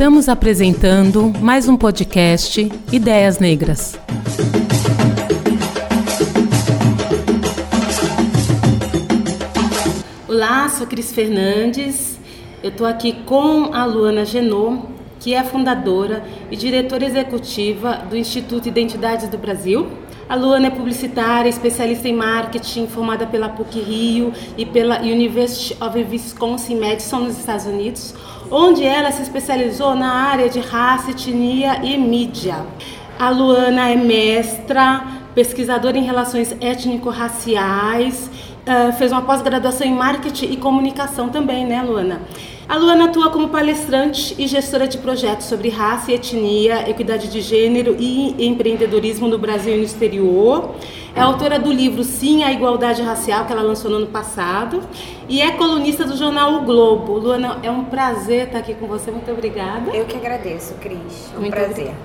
[0.00, 3.98] Estamos apresentando mais um podcast Ideias Negras.
[10.26, 12.18] Olá, sou Cris Fernandes.
[12.62, 14.86] Eu estou aqui com a Luana Genot,
[15.18, 19.86] que é fundadora e diretora executiva do Instituto Identidades do Brasil.
[20.30, 25.98] A Luana é publicitária, especialista em marketing, formada pela PUC Rio e pela University of
[25.98, 28.14] Wisconsin Madison nos Estados Unidos,
[28.50, 32.66] onde ela se especializou na área de raça, etnia e mídia.
[33.18, 35.04] A Luana é mestra,
[35.34, 38.30] pesquisadora em relações étnico-raciais,
[38.66, 42.20] uh, fez uma pós-graduação em marketing e comunicação também, né, Luana?
[42.70, 47.40] A Luana atua como palestrante e gestora de projetos sobre raça e etnia, equidade de
[47.40, 50.76] gênero e empreendedorismo no Brasil e no exterior.
[51.12, 54.84] É autora do livro Sim à Igualdade Racial, que ela lançou no ano passado.
[55.28, 57.18] E é colunista do jornal O Globo.
[57.18, 59.10] Luana, é um prazer estar aqui com você.
[59.10, 59.90] Muito obrigada.
[59.90, 61.32] Eu que agradeço, Cris.
[61.36, 61.72] Um Muito prazer.
[61.72, 61.98] Obrigada.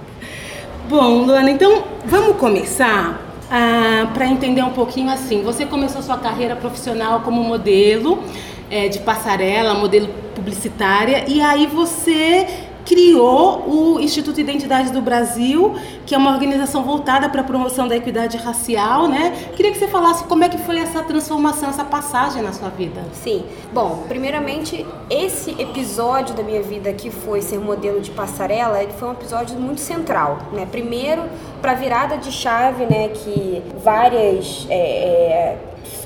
[0.90, 5.44] Bom, Luana, então vamos começar ah, para entender um pouquinho assim.
[5.44, 8.24] Você começou sua carreira profissional como modelo
[8.70, 12.48] é, de passarela, modelo publicitária, e aí você
[12.86, 17.96] criou o Instituto Identidade do Brasil, que é uma organização voltada para a promoção da
[17.96, 19.34] equidade racial, né?
[19.56, 23.04] Queria que você falasse como é que foi essa transformação, essa passagem na sua vida.
[23.12, 23.44] Sim.
[23.74, 29.10] Bom, primeiramente, esse episódio da minha vida que foi ser modelo de passarela, ele foi
[29.10, 30.68] um episódio muito central, né?
[30.70, 31.24] Primeiro,
[31.62, 35.58] para a virada de chave, né, que várias é, é,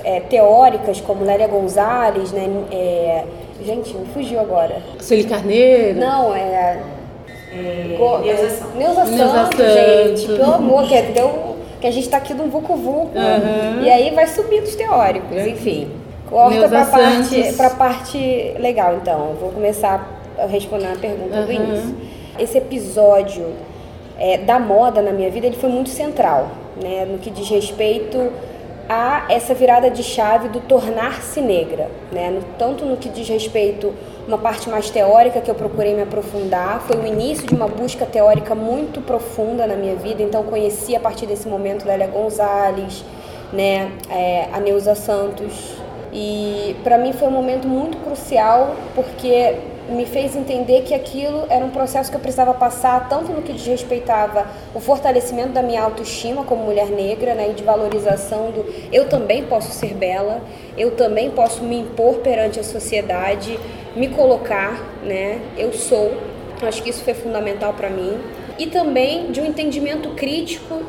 [0.04, 3.24] é teóricas, como Lélia Gonzalez, né, é,
[3.66, 4.82] Gente, me fugiu agora.
[5.00, 6.00] Sueli Carneiro?
[6.00, 6.80] Não, é.
[7.52, 8.76] é Neuza Santos.
[8.76, 10.28] Neuza Santos, gente.
[10.28, 13.18] Pelo amor, que, deu, que a gente tá aqui num vucu vucu.
[13.18, 13.84] Uhum.
[13.84, 15.50] E aí vai subindo os teóricos, é.
[15.50, 15.92] enfim.
[16.30, 19.36] Corta pra parte, pra parte legal, então.
[19.42, 21.46] Vou começar respondendo a pergunta uhum.
[21.46, 21.96] do início.
[22.40, 23.46] Esse episódio
[24.18, 26.48] é, da moda na minha vida, ele foi muito central,
[26.82, 27.06] né?
[27.06, 28.32] No que diz respeito
[28.90, 32.32] a essa virada de chave do tornar-se negra, né?
[32.32, 33.94] No, tanto no que diz respeito
[34.28, 38.06] uma parte mais teórica que eu procurei me aprofundar, foi o início de uma busca
[38.06, 43.06] teórica muito profunda na minha vida, então conheci a partir desse momento Lélia Gonzalez,
[43.54, 45.76] né, é, a Neuza Santos,
[46.12, 49.56] e para mim foi um momento muito crucial porque
[49.90, 53.54] me fez entender que aquilo era um processo que eu precisava passar, tanto no que
[53.54, 59.08] desrespeitava o fortalecimento da minha autoestima como mulher negra, né, e de valorização do eu
[59.10, 60.42] também posso ser bela,
[60.78, 63.60] eu também posso me impor perante a sociedade,
[63.96, 66.14] me colocar, né, eu sou.
[66.62, 68.18] Acho que isso foi fundamental para mim.
[68.58, 70.84] E também de um entendimento crítico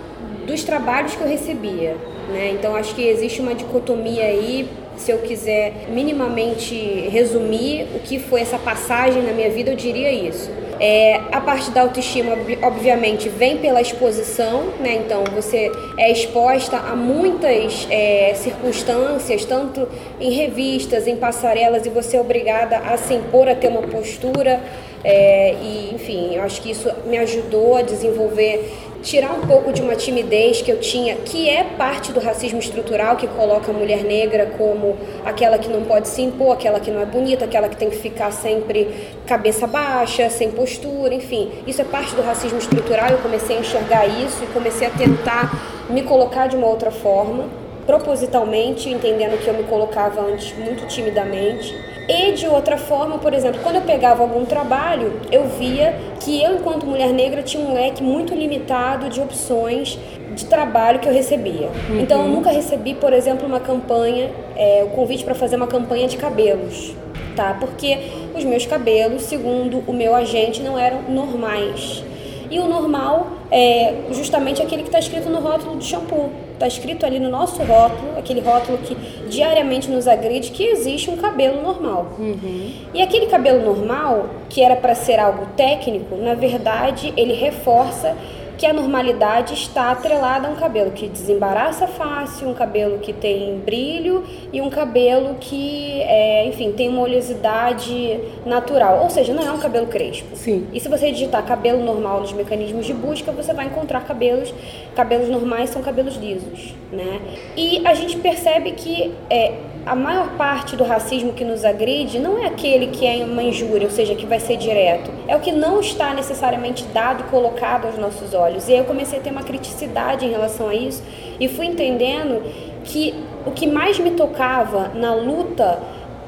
[0.45, 1.97] dos trabalhos que eu recebia.
[2.29, 2.51] Né?
[2.53, 4.69] Então acho que existe uma dicotomia aí
[5.01, 6.75] se eu quiser minimamente
[7.11, 10.51] resumir o que foi essa passagem na minha vida, eu diria isso.
[10.79, 15.03] É, a parte da autoestima, obviamente, vem pela exposição, né?
[15.05, 19.87] Então, você é exposta a muitas é, circunstâncias, tanto
[20.19, 24.61] em revistas, em passarelas, e você é obrigada a se impor, a ter uma postura.
[25.03, 29.83] É, e, enfim, eu acho que isso me ajudou a desenvolver tirar um pouco de
[29.83, 34.05] uma timidez que eu tinha, que é parte do racismo estrutural, que coloca a mulher
[34.05, 37.77] negra como aquela que não pode se impor, aquela que não é bonita, aquela que
[37.77, 38.89] tem que ficar sempre
[39.27, 41.51] cabeça baixa, sem postura, enfim.
[41.67, 43.09] Isso é parte do racismo estrutural.
[43.11, 47.49] Eu comecei a enxergar isso e comecei a tentar me colocar de uma outra forma,
[47.87, 51.75] propositalmente, entendendo que eu me colocava antes muito timidamente.
[52.11, 56.57] E de outra forma, por exemplo, quando eu pegava algum trabalho, eu via que eu,
[56.57, 59.97] enquanto mulher negra, tinha um leque muito limitado de opções
[60.35, 61.69] de trabalho que eu recebia.
[61.89, 62.01] Uhum.
[62.01, 66.09] Então, eu nunca recebi, por exemplo, uma campanha, é, o convite para fazer uma campanha
[66.09, 66.93] de cabelos,
[67.37, 67.57] tá?
[67.61, 67.99] Porque
[68.35, 72.03] os meus cabelos, segundo o meu agente, não eram normais.
[72.51, 76.31] E o normal é justamente aquele que está escrito no rótulo do shampoo.
[76.61, 78.95] Está escrito ali no nosso rótulo, aquele rótulo que
[79.31, 82.17] diariamente nos agride, que existe um cabelo normal.
[82.19, 82.71] Uhum.
[82.93, 88.15] E aquele cabelo normal, que era para ser algo técnico, na verdade ele reforça
[88.61, 93.59] que a normalidade está atrelada a um cabelo que desembaraça fácil, um cabelo que tem
[93.59, 94.23] brilho
[94.53, 99.03] e um cabelo que, é, enfim, tem uma oleosidade natural.
[99.03, 100.37] Ou seja, não é um cabelo crespo.
[100.37, 100.67] Sim.
[100.75, 104.53] E se você digitar cabelo normal nos mecanismos de busca, você vai encontrar cabelos.
[104.95, 107.19] Cabelos normais são cabelos lisos, né?
[107.57, 109.55] E a gente percebe que é,
[109.87, 113.87] a maior parte do racismo que nos agride não é aquele que é uma injúria,
[113.87, 115.11] ou seja, que vai ser direto.
[115.27, 118.69] É o que não está necessariamente dado e colocado aos nossos olhos.
[118.69, 121.03] E aí eu comecei a ter uma criticidade em relação a isso
[121.39, 122.43] e fui entendendo
[122.85, 123.15] que
[123.47, 125.79] o que mais me tocava na luta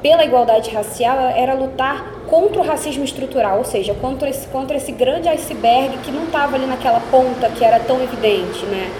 [0.01, 4.91] pela igualdade racial era lutar contra o racismo estrutural, ou seja, contra esse, contra esse
[4.91, 8.91] grande iceberg que não estava ali naquela ponta que era tão evidente, né?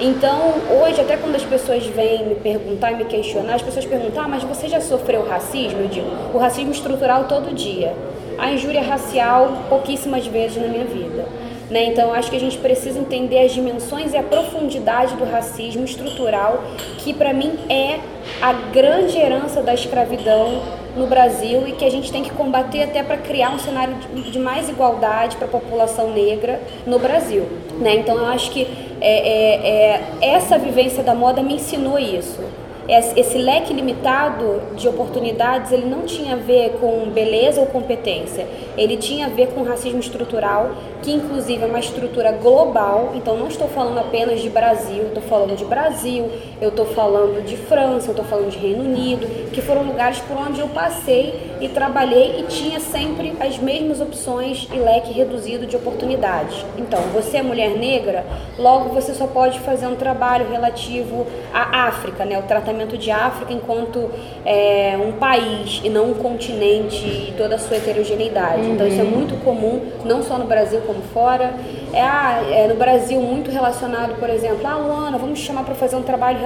[0.00, 4.24] Então, hoje, até quando as pessoas vêm me perguntar e me questionar, as pessoas perguntam,
[4.24, 5.80] ah, mas você já sofreu racismo?
[5.80, 7.94] Eu digo, o racismo estrutural todo dia.
[8.38, 11.26] A injúria racial, pouquíssimas vezes na minha vida.
[11.70, 11.84] Né?
[11.84, 16.62] Então, acho que a gente precisa entender as dimensões e a profundidade do racismo estrutural,
[16.98, 18.00] que para mim é
[18.40, 20.60] a grande herança da escravidão
[20.96, 23.94] no Brasil e que a gente tem que combater até para criar um cenário
[24.30, 27.46] de mais igualdade para a população negra no Brasil.
[27.78, 27.96] Né?
[27.96, 28.66] Então, eu acho que
[29.00, 32.40] é, é, é, essa vivência da moda me ensinou isso
[32.88, 38.46] esse leque limitado de oportunidades ele não tinha a ver com beleza ou competência,
[38.76, 43.12] ele tinha a ver com racismo estrutural, que inclusive é uma estrutura global.
[43.14, 46.28] Então não estou falando apenas de Brasil, estou falando de Brasil,
[46.60, 50.36] eu estou falando de França, eu estou falando de Reino Unido, que foram lugares por
[50.36, 55.76] onde eu passei e trabalhei e tinha sempre as mesmas opções e leque reduzido de
[55.76, 56.64] oportunidades.
[56.76, 58.24] Então, você é mulher negra,
[58.58, 62.38] logo você só pode fazer um trabalho relativo à África, né?
[62.38, 64.10] O tratamento de África enquanto
[64.44, 68.62] é, um país e não um continente e toda a sua heterogeneidade.
[68.62, 68.74] Uhum.
[68.74, 71.54] Então, isso é muito comum, não só no Brasil como fora.
[71.92, 75.96] É, ah, é no Brasil muito relacionado, por exemplo, ah, Luana, vamos chamar para fazer
[75.96, 76.38] um trabalho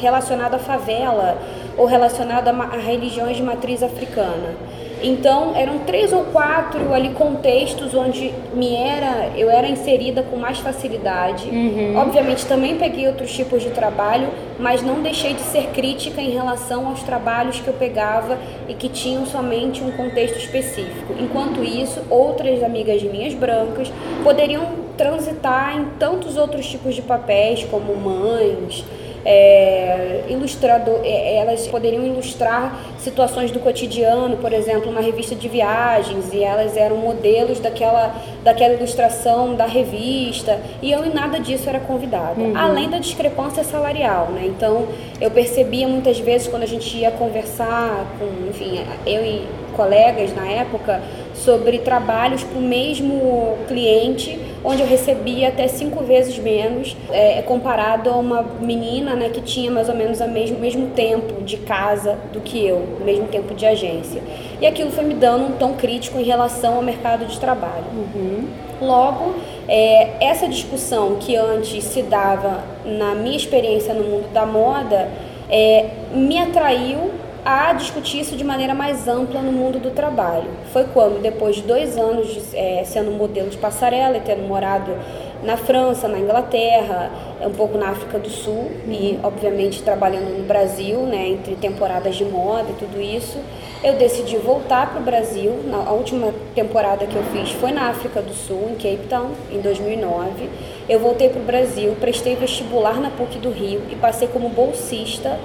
[0.00, 1.38] relacionado à favela
[1.76, 4.56] ou relacionado a, a religiões de matriz africana.
[5.02, 10.58] Então, eram três ou quatro ali contextos onde me era, eu era inserida com mais
[10.58, 11.48] facilidade.
[11.48, 11.96] Uhum.
[11.96, 16.86] Obviamente, também peguei outros tipos de trabalho, mas não deixei de ser crítica em relação
[16.88, 18.38] aos trabalhos que eu pegava
[18.68, 21.14] e que tinham somente um contexto específico.
[21.18, 23.90] Enquanto isso, outras amigas minhas brancas
[24.22, 28.84] poderiam transitar em tantos outros tipos de papéis, como mães,
[29.24, 36.32] é, ilustrador, é, elas poderiam ilustrar situações do cotidiano, por exemplo, uma revista de viagens,
[36.32, 41.80] e elas eram modelos daquela, daquela ilustração da revista, e eu em nada disso era
[41.80, 42.56] convidada, uhum.
[42.56, 44.44] além da discrepância salarial, né?
[44.46, 44.86] Então,
[45.20, 49.46] eu percebia muitas vezes quando a gente ia conversar com, enfim, eu e
[49.76, 51.00] colegas na época,
[51.34, 58.10] sobre trabalhos para o mesmo cliente, onde eu recebia até cinco vezes menos, é, comparado
[58.10, 62.18] a uma menina né, que tinha mais ou menos o mesmo, mesmo tempo de casa
[62.32, 64.22] do que eu, o mesmo tempo de agência.
[64.60, 67.84] E aquilo foi me dando um tom crítico em relação ao mercado de trabalho.
[67.94, 68.48] Uhum.
[68.80, 69.34] Logo,
[69.68, 75.08] é, essa discussão que antes se dava na minha experiência no mundo da moda
[75.50, 77.10] é, me atraiu
[77.44, 80.50] a discutir isso de maneira mais ampla no mundo do trabalho.
[80.72, 84.92] Foi quando, depois de dois anos de, é, sendo modelo de passarela e tendo morado
[85.42, 87.10] na França, na Inglaterra,
[87.40, 92.24] um pouco na África do Sul e, obviamente, trabalhando no Brasil, né, entre temporadas de
[92.24, 93.38] moda e tudo isso,
[93.82, 95.52] eu decidi voltar para o Brasil.
[95.86, 99.60] A última temporada que eu fiz foi na África do Sul, em Cape Town, em
[99.60, 100.50] 2009.
[100.86, 105.38] Eu voltei para o Brasil, prestei vestibular na PUC do Rio e passei como bolsista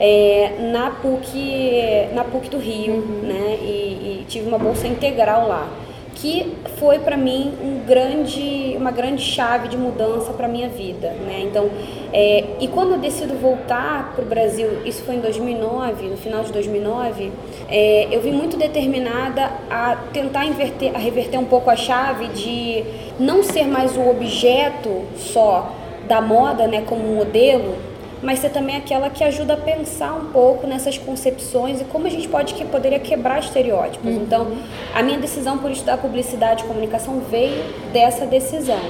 [0.00, 3.20] é, na, PUC, na PUC do Rio, uhum.
[3.22, 3.58] né?
[3.60, 5.68] E, e, tive uma bolsa integral lá,
[6.14, 11.40] que foi para mim um grande, uma grande chave de mudança para minha vida, né?
[11.44, 11.70] Então,
[12.12, 16.42] é, e quando eu decido voltar para o Brasil, isso foi em 2009, no final
[16.44, 17.32] de 2009,
[17.68, 22.84] é, eu vim muito determinada a tentar inverter, a reverter um pouco a chave de
[23.18, 25.72] não ser mais o objeto só
[26.06, 27.87] da moda, né, como modelo,
[28.22, 32.10] mas ser também aquela que ajuda a pensar um pouco nessas concepções e como a
[32.10, 34.10] gente pode que poderia quebrar estereótipos.
[34.10, 34.22] Uhum.
[34.22, 34.58] Então,
[34.94, 38.80] a minha decisão por estudar publicidade e comunicação veio dessa decisão.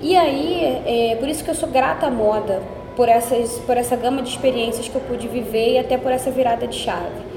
[0.00, 2.62] E aí, é por isso que eu sou grata à moda,
[2.96, 6.30] por essas por essa gama de experiências que eu pude viver e até por essa
[6.30, 7.32] virada de chave.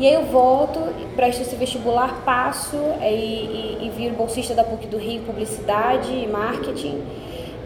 [0.00, 0.80] E aí eu volto,
[1.16, 6.12] presto esse vestibular, passo é, e, e, e viro bolsista da PUC do Rio, Publicidade
[6.12, 7.02] e Marketing.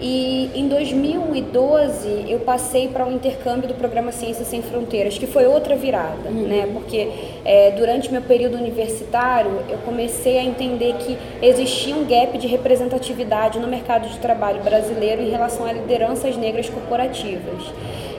[0.04, 5.28] E em 2012 eu passei para o um intercâmbio do programa Ciências Sem Fronteiras, que
[5.28, 6.48] foi outra virada, uhum.
[6.48, 6.68] né?
[6.72, 7.08] Porque
[7.44, 13.60] é, durante meu período universitário eu comecei a entender que existia um gap de representatividade
[13.60, 17.62] no mercado de trabalho brasileiro em relação a lideranças negras corporativas.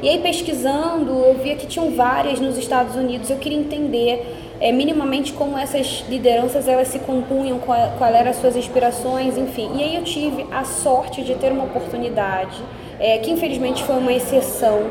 [0.02, 3.30] E aí pesquisando eu via que tinham várias nos Estados Unidos.
[3.30, 8.38] Eu queria entender é, minimamente como essas lideranças elas se compunham, qual, qual eram as
[8.38, 9.70] suas inspirações, enfim.
[9.76, 12.64] E aí eu tive a sorte de ter uma oportunidade,
[12.98, 14.84] é, que infelizmente foi uma exceção,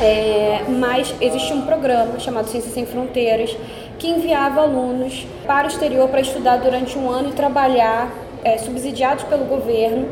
[0.00, 3.54] é, mas existia um programa chamado Ciências Sem Fronteiras
[3.98, 8.10] que enviava alunos para o exterior para estudar durante um ano e trabalhar
[8.42, 10.08] é, subsidiados pelo governo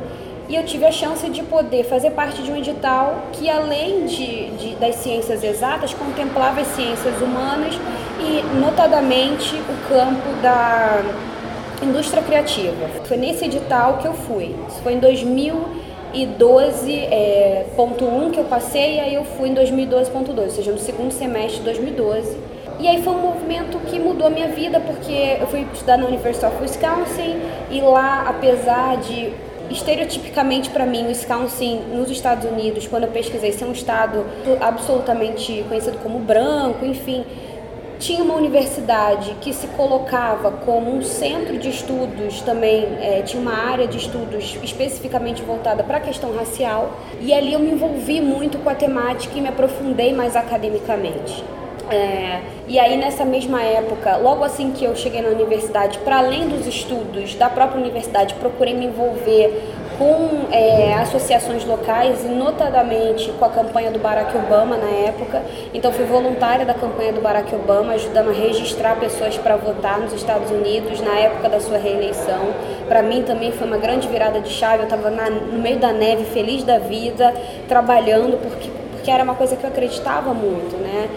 [0.49, 4.51] e eu tive a chance de poder fazer parte de um edital que, além de,
[4.53, 7.79] de, das ciências exatas, contemplava as ciências humanas
[8.21, 11.01] e notadamente o campo da
[11.83, 12.89] indústria criativa.
[13.05, 14.55] Foi nesse edital que eu fui.
[14.69, 17.65] Isso foi em 2012.1 é,
[18.33, 21.65] que eu passei e aí eu fui em 2012.2, ou seja, no segundo semestre de
[21.65, 22.37] 2012.
[22.81, 26.07] E aí foi um movimento que mudou a minha vida porque eu fui estudar na
[26.07, 27.37] University of Wisconsin
[27.71, 29.33] e lá, apesar de
[29.69, 34.25] estereotipicamente para mim o Wisconsin nos Estados Unidos, quando eu pesquisei, ser um estado
[34.61, 37.25] absolutamente conhecido como branco, enfim,
[37.99, 43.55] tinha uma universidade que se colocava como um centro de estudos também, é, tinha uma
[43.55, 48.59] área de estudos especificamente voltada para a questão racial, e ali eu me envolvi muito
[48.59, 51.45] com a temática e me aprofundei mais academicamente.
[51.91, 56.47] É, e aí nessa mesma época, logo assim que eu cheguei na universidade, para além
[56.47, 63.45] dos estudos da própria universidade, procurei me envolver com é, associações locais e notadamente com
[63.45, 65.43] a campanha do Barack Obama na época.
[65.75, 70.13] Então fui voluntária da campanha do Barack Obama, ajudando a registrar pessoas para votar nos
[70.13, 72.55] Estados Unidos na época da sua reeleição.
[72.87, 74.79] Para mim também foi uma grande virada de chave.
[74.79, 77.35] Eu estava no meio da neve, feliz da vida,
[77.67, 78.79] trabalhando porque
[79.09, 81.09] porque era uma coisa que eu acreditava muito, né?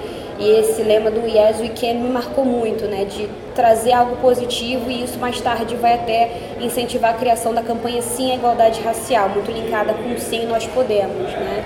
[0.42, 3.06] E esse lema do Yes We Can me marcou muito, né?
[3.06, 8.02] De trazer algo positivo e isso mais tarde vai até incentivar a criação da campanha
[8.02, 11.64] Sim à Igualdade Racial, muito linkada com Sim Nós Podemos, né?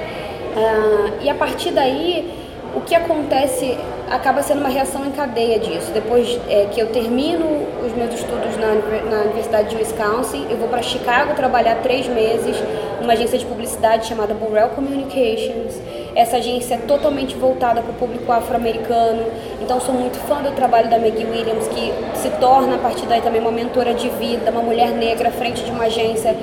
[0.58, 2.29] Ah, e a partir daí,
[2.75, 3.77] o que acontece
[4.12, 5.91] acaba sendo uma reação em cadeia disso.
[5.94, 7.46] Depois é, que eu termino
[7.86, 8.75] os meus estudos na,
[9.10, 12.58] na Universidade de Wisconsin, eu vou para Chicago trabalhar três meses
[13.00, 15.79] numa agência de publicidade chamada Burrell Communications.
[16.15, 19.25] Essa agência é totalmente voltada para o público afro-americano,
[19.62, 23.22] então sou muito fã do trabalho da Maggie Williams, que se torna a partir daí
[23.22, 26.34] também uma mentora de vida, uma mulher negra à frente de uma agência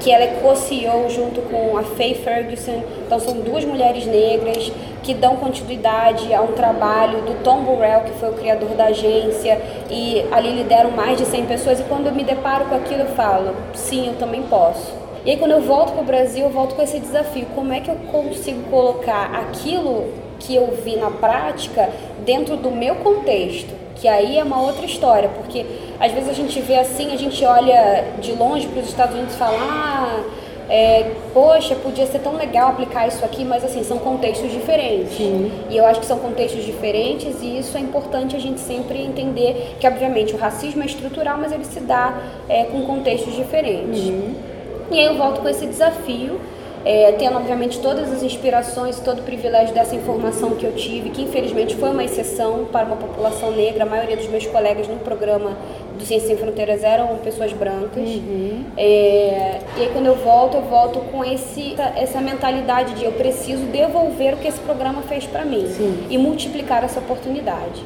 [0.00, 2.82] que ela é co-CEO junto com a Faye Ferguson.
[3.06, 4.70] Então são duas mulheres negras
[5.02, 9.58] que dão continuidade a um trabalho do Tom Burrell, que foi o criador da agência,
[9.90, 11.80] e ali lideram mais de 100 pessoas.
[11.80, 15.03] E quando eu me deparo com aquilo, eu falo, sim, eu também posso.
[15.24, 17.46] E aí quando eu volto para o Brasil, eu volto com esse desafio.
[17.54, 21.88] Como é que eu consigo colocar aquilo que eu vi na prática
[22.24, 23.72] dentro do meu contexto?
[23.96, 25.64] Que aí é uma outra história, porque
[25.98, 29.34] às vezes a gente vê assim, a gente olha de longe para os Estados Unidos
[29.34, 30.24] e fala, ah,
[30.68, 35.16] é, poxa, podia ser tão legal aplicar isso aqui, mas assim, são contextos diferentes.
[35.16, 35.50] Sim.
[35.70, 39.76] E eu acho que são contextos diferentes e isso é importante a gente sempre entender
[39.80, 44.00] que, obviamente, o racismo é estrutural, mas ele se dá é, com contextos diferentes.
[44.00, 44.53] Uhum.
[44.90, 46.40] E aí eu volto com esse desafio,
[46.84, 51.22] é, tendo obviamente todas as inspirações, todo o privilégio dessa informação que eu tive, que
[51.22, 53.84] infelizmente foi uma exceção para uma população negra.
[53.84, 55.56] A maioria dos meus colegas no programa
[55.96, 58.06] do Ciência Sem Fronteiras eram pessoas brancas.
[58.06, 58.64] Uhum.
[58.76, 63.64] É, e aí quando eu volto, eu volto com esse, essa mentalidade de eu preciso
[63.66, 66.06] devolver o que esse programa fez para mim Sim.
[66.10, 67.82] e multiplicar essa oportunidade.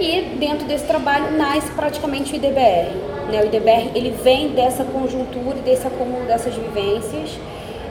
[0.00, 2.90] E dentro desse trabalho nasce praticamente o IDBR.
[3.30, 3.42] Né?
[3.42, 7.38] O IDBR ele vem dessa conjuntura e desse acúmulo dessas vivências.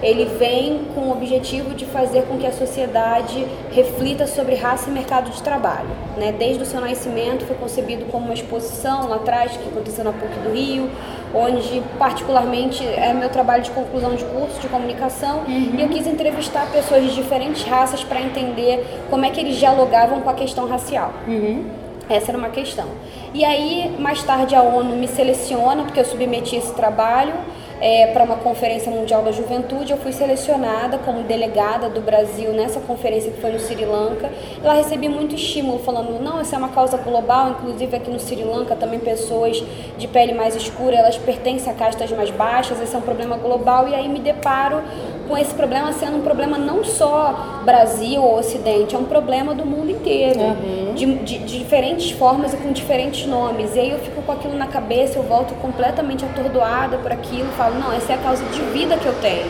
[0.01, 4.93] Ele vem com o objetivo de fazer com que a sociedade reflita sobre raça e
[4.93, 5.89] mercado de trabalho.
[6.17, 6.31] Né?
[6.31, 10.39] Desde o seu nascimento foi concebido como uma exposição lá atrás, que aconteceu na PUC
[10.39, 10.89] do Rio,
[11.35, 15.73] onde particularmente é meu trabalho de conclusão de curso de comunicação uhum.
[15.77, 20.21] e eu quis entrevistar pessoas de diferentes raças para entender como é que eles dialogavam
[20.21, 21.13] com a questão racial.
[21.27, 21.78] Uhum.
[22.09, 22.87] Essa era uma questão.
[23.33, 27.33] E aí, mais tarde, a ONU me seleciona, porque eu submeti esse trabalho
[27.81, 29.91] é, para uma Conferência Mundial da Juventude.
[29.91, 34.29] Eu fui selecionada como delegada do Brasil nessa conferência que foi no Sri Lanka.
[34.63, 38.43] Lá recebi muito estímulo, falando: não, essa é uma causa global, inclusive aqui no Sri
[38.43, 39.63] Lanka também pessoas
[39.97, 43.87] de pele mais escura elas pertencem a castas mais baixas, esse é um problema global.
[43.87, 44.81] E aí me deparo
[45.29, 49.63] com esse problema sendo um problema não só Brasil ou Ocidente, é um problema do
[49.63, 50.93] mundo inteiro, uhum.
[50.95, 53.75] de, de, de, diferentes formas e com diferentes nomes.
[53.75, 57.75] E aí eu fico com aquilo na cabeça, eu volto completamente atordoada por aquilo, falo,
[57.79, 59.45] não, essa é a causa de vida que eu tenho.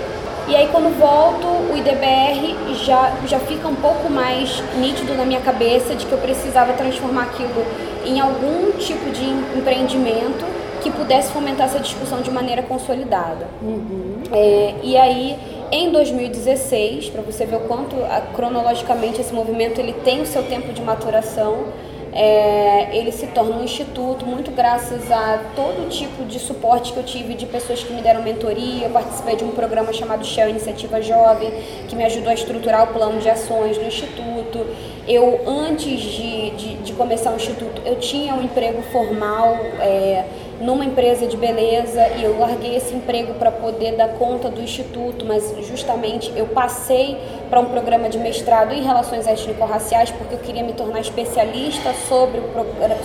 [0.50, 5.40] E aí quando volto, o IDBR já, já fica um pouco mais nítido na minha
[5.40, 7.66] cabeça de que eu precisava transformar aquilo
[8.06, 9.24] em algum tipo de
[9.58, 10.44] empreendimento
[10.82, 13.48] que pudesse fomentar essa discussão de maneira consolidada.
[13.62, 14.24] Uhum.
[14.32, 15.38] É, e aí
[15.72, 17.96] em 2016, para você ver o quanto
[18.34, 21.66] cronologicamente esse movimento ele tem o seu tempo de maturação,
[22.12, 27.04] é, ele se torna um instituto muito graças a todo tipo de suporte que eu
[27.04, 28.88] tive de pessoas que me deram mentoria.
[28.88, 31.52] Eu participei de um programa chamado Shell Iniciativa Jovem,
[31.88, 34.66] que me ajudou a estruturar o plano de ações do instituto.
[35.08, 39.58] Eu, antes de, de, de começar o instituto, eu tinha um emprego formal.
[39.80, 40.26] É,
[40.60, 45.26] numa empresa de beleza e eu larguei esse emprego para poder dar conta do instituto,
[45.26, 47.18] mas justamente eu passei
[47.50, 52.42] para um programa de mestrado em relações étnico-raciais, porque eu queria me tornar especialista sobre,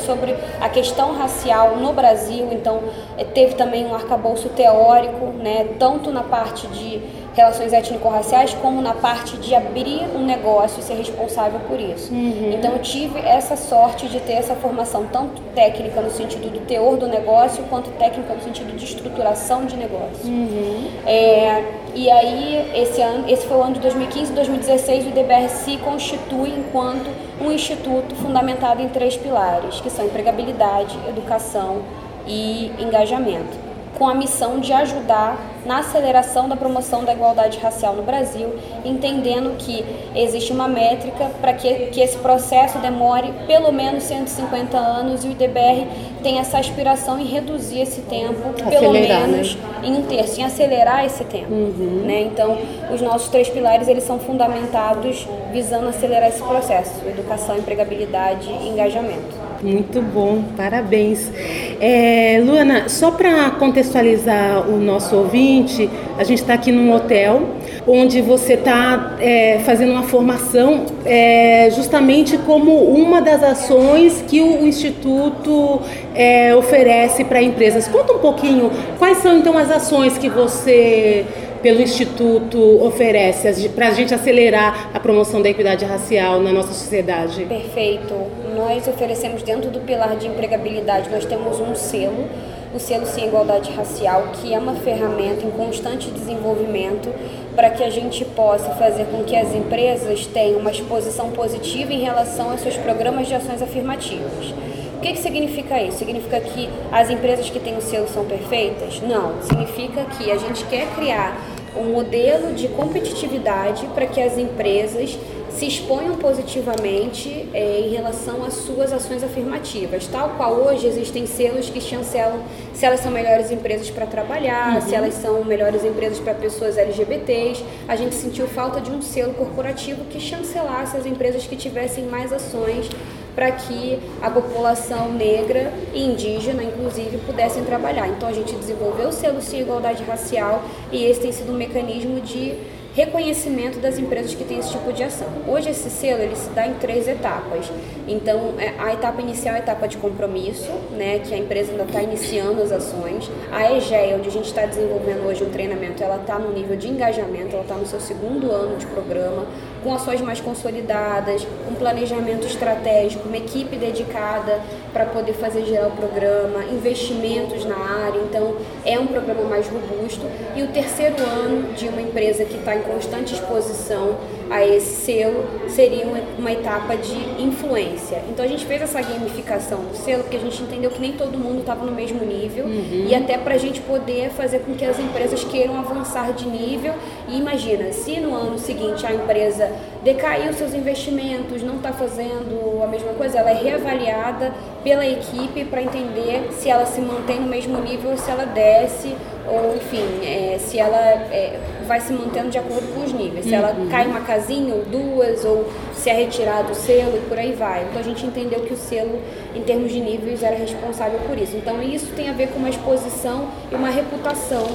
[0.05, 2.49] sobre a questão racial no Brasil.
[2.53, 2.81] Então,
[3.17, 7.01] eh, teve também um arcabouço teórico, né, tanto na parte de
[7.35, 12.13] relações étnico-raciais, como na parte de abrir um negócio e ser responsável por isso.
[12.13, 12.53] Uhum.
[12.53, 16.97] Então eu tive essa sorte de ter essa formação tanto técnica no sentido do teor
[16.97, 20.27] do negócio, quanto técnica no sentido de estruturação de negócio.
[20.27, 20.91] Uhum.
[21.05, 21.65] É,
[21.95, 26.51] e aí esse ano, esse foi o ano de 2015, 2016 o IDBR se constitui
[26.51, 27.11] enquanto
[27.41, 31.83] um instituto fundamentado em três pilares, que são empregabilidade, educação
[32.27, 33.64] e engajamento
[33.99, 39.57] com a missão de ajudar na aceleração da promoção da igualdade racial no Brasil, entendendo
[39.57, 39.85] que
[40.15, 45.31] existe uma métrica para que, que esse processo demore pelo menos 150 anos e o
[45.31, 45.87] IDBR
[46.23, 49.01] tem essa aspiração em reduzir esse tempo, acelerar, pelo né?
[49.01, 49.63] menos né?
[49.85, 51.53] em um terço, em acelerar esse tempo.
[51.53, 52.03] Uhum.
[52.05, 52.23] Né?
[52.23, 52.59] Então,
[52.93, 59.44] os nossos três pilares eles são fundamentados visando acelerar esse processo: educação, empregabilidade e engajamento.
[59.65, 61.33] Muito bom, parabéns.
[61.81, 67.49] É, Luana, só para contextualizar o nosso ouvinte, a gente está aqui num hotel
[67.87, 74.67] onde você está é, fazendo uma formação é, justamente como uma das ações que o
[74.67, 75.81] Instituto
[76.15, 77.89] é, oferece para empresas.
[77.89, 81.25] Conta um pouquinho quais são então as ações que você
[81.63, 87.47] pelo Instituto oferece para a gente acelerar a promoção da equidade racial na nossa sociedade?
[87.47, 88.44] Perfeito.
[88.55, 92.29] Nós oferecemos dentro do pilar de empregabilidade, nós temos um selo,
[92.73, 97.13] o selo Sim Igualdade Racial, que é uma ferramenta em constante desenvolvimento
[97.57, 102.01] para que a gente possa fazer com que as empresas tenham uma exposição positiva em
[102.01, 104.55] relação aos seus programas de ações afirmativas.
[104.97, 105.99] O que, que significa isso?
[105.99, 109.01] Significa que as empresas que têm o selo são perfeitas?
[109.03, 109.43] Não.
[109.43, 111.37] Significa que a gente quer criar
[111.77, 115.19] um modelo de competitividade para que as empresas
[115.55, 121.71] se exponham positivamente é, em relação às suas ações afirmativas, tal qual hoje existem selos
[121.71, 122.43] que chancelam
[122.75, 124.81] se elas são melhores empresas para trabalhar, uhum.
[124.81, 127.65] se elas são melhores empresas para pessoas LGBTs.
[127.87, 132.33] A gente sentiu falta de um selo corporativo que chancelasse as empresas que tivessem mais
[132.33, 132.91] ações
[133.35, 138.09] para que a população negra e indígena, inclusive, pudessem trabalhar.
[138.09, 142.21] Então a gente desenvolveu o selo Sim Igualdade Racial e esse tem sido um mecanismo
[142.21, 142.55] de
[142.95, 145.27] reconhecimento das empresas que têm esse tipo de ação.
[145.49, 147.71] Hoje esse selo ele se dá em três etapas.
[148.07, 151.85] Então é, a etapa inicial é a etapa de compromisso, né, que a empresa ainda
[151.85, 153.29] está iniciando as ações.
[153.51, 156.89] A EGEA, onde a gente está desenvolvendo hoje um treinamento, ela está no nível de
[156.89, 159.45] engajamento, ela está no seu segundo ano de programa
[159.85, 164.59] com ações mais consolidadas, um planejamento estratégico, uma equipe dedicada
[164.93, 168.19] para poder fazer gerar o programa, investimentos na área.
[168.19, 170.23] Então, é um programa mais robusto.
[170.57, 174.17] E o terceiro ano de uma empresa que está em constante exposição
[174.51, 178.23] a esse selo seria uma, uma, etapa de influência.
[178.29, 181.39] Então a gente fez essa gamificação do selo porque a gente entendeu que nem todo
[181.39, 183.07] mundo estava no mesmo nível uhum.
[183.09, 186.95] e até para a gente poder fazer com que as empresas queiram avançar de nível.
[187.29, 189.71] E imagina, se no ano seguinte a empresa
[190.03, 195.83] decaiu seus investimentos, não está fazendo a mesma coisa, ela é reavaliada pela equipe para
[195.83, 199.15] entender se ela se mantém no mesmo nível ou se ela desce
[199.47, 203.45] ou enfim, é, se ela é, vai se mantendo de acordo com os níveis.
[203.45, 203.59] Se uhum.
[203.59, 207.53] ela cai uma casinha ou duas, ou se é retirado o selo e por aí
[207.53, 207.85] vai.
[207.85, 209.21] Então a gente entendeu que o selo,
[209.55, 211.57] em termos de níveis, era responsável por isso.
[211.57, 214.67] Então isso tem a ver com uma exposição e uma reputação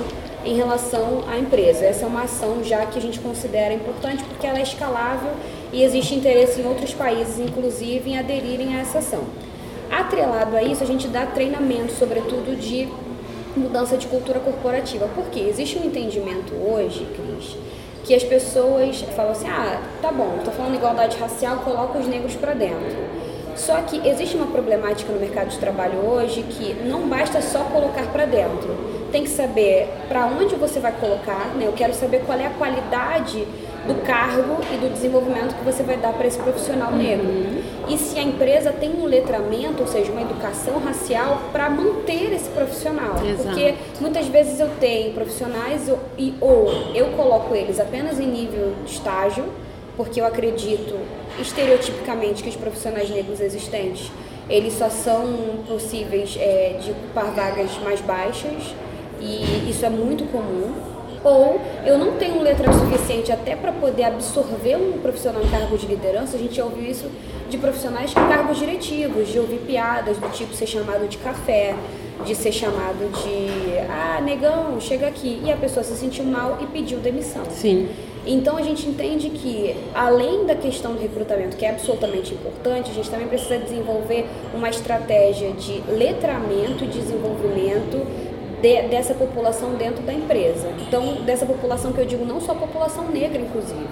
[0.46, 1.86] em relação à empresa.
[1.86, 5.32] Essa é uma ação já que a gente considera importante porque ela é escalável
[5.74, 9.24] e existe interesse em outros países, inclusive, em aderirem a essa ação.
[9.92, 12.88] Atrelado a isso, a gente dá treinamento, sobretudo de
[13.56, 15.08] mudança de cultura corporativa.
[15.16, 17.58] Porque existe um entendimento hoje, Cris,
[18.04, 22.08] que as pessoas falam assim: ah, tá bom, estou falando de igualdade racial, coloca os
[22.08, 22.98] negros para dentro.
[23.56, 28.06] Só que existe uma problemática no mercado de trabalho hoje que não basta só colocar
[28.12, 28.99] para dentro.
[29.12, 31.66] Tem que saber para onde você vai colocar, né?
[31.66, 33.46] Eu quero saber qual é a qualidade
[33.88, 37.28] do cargo e do desenvolvimento que você vai dar para esse profissional negro.
[37.28, 37.62] Uhum.
[37.88, 42.50] E se a empresa tem um letramento, ou seja, uma educação racial para manter esse
[42.50, 43.16] profissional.
[43.26, 43.44] Exato.
[43.44, 48.92] Porque muitas vezes eu tenho profissionais e ou eu coloco eles apenas em nível de
[48.92, 49.46] estágio,
[49.98, 50.96] porque eu acredito
[51.40, 54.12] estereotipicamente que os profissionais negros existentes
[54.50, 55.28] eles só são
[55.68, 58.74] possíveis é, de ocupar vagas mais baixas
[59.20, 60.74] e isso é muito comum
[61.24, 65.86] ou eu não tenho letra suficiente até para poder absorver um profissional em cargo de
[65.86, 66.38] liderança.
[66.38, 67.10] A gente já ouviu isso
[67.50, 71.76] de profissionais em cargos diretivos, de ouvir piadas do tipo ser chamado de café,
[72.26, 75.42] de ser chamado de ah, negão, chega aqui.
[75.44, 77.44] E a pessoa se sentiu mal e pediu demissão.
[77.50, 77.90] Sim.
[78.26, 82.94] Então a gente entende que, além da questão do recrutamento, que é absolutamente importante, a
[82.94, 88.06] gente também precisa desenvolver uma estratégia de letramento e desenvolvimento
[88.62, 90.70] de, dessa população dentro da empresa.
[90.88, 93.88] Então, dessa população que eu digo, não só a população negra, inclusive,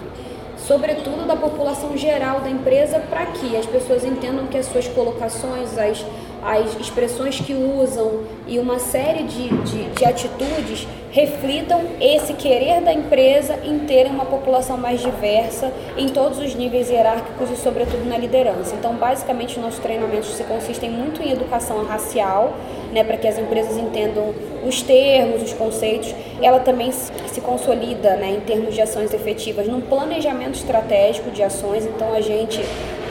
[0.58, 5.78] sobretudo da população geral da empresa, para que as pessoas entendam que as suas colocações,
[5.78, 6.06] as
[6.44, 12.94] as expressões que usam e uma série de, de, de, atitudes reflitam esse querer da
[12.94, 18.18] empresa em ter uma população mais diversa em todos os níveis hierárquicos e, sobretudo, na
[18.18, 18.76] liderança.
[18.76, 22.54] Então, basicamente, nossos treinamentos se consistem muito em educação racial,
[22.94, 24.34] né, para que as empresas entendam
[24.66, 26.14] os termos, os conceitos.
[26.42, 31.86] Ela também se consolida né, em termos de ações efetivas num planejamento estratégico de ações.
[31.86, 32.62] Então, a gente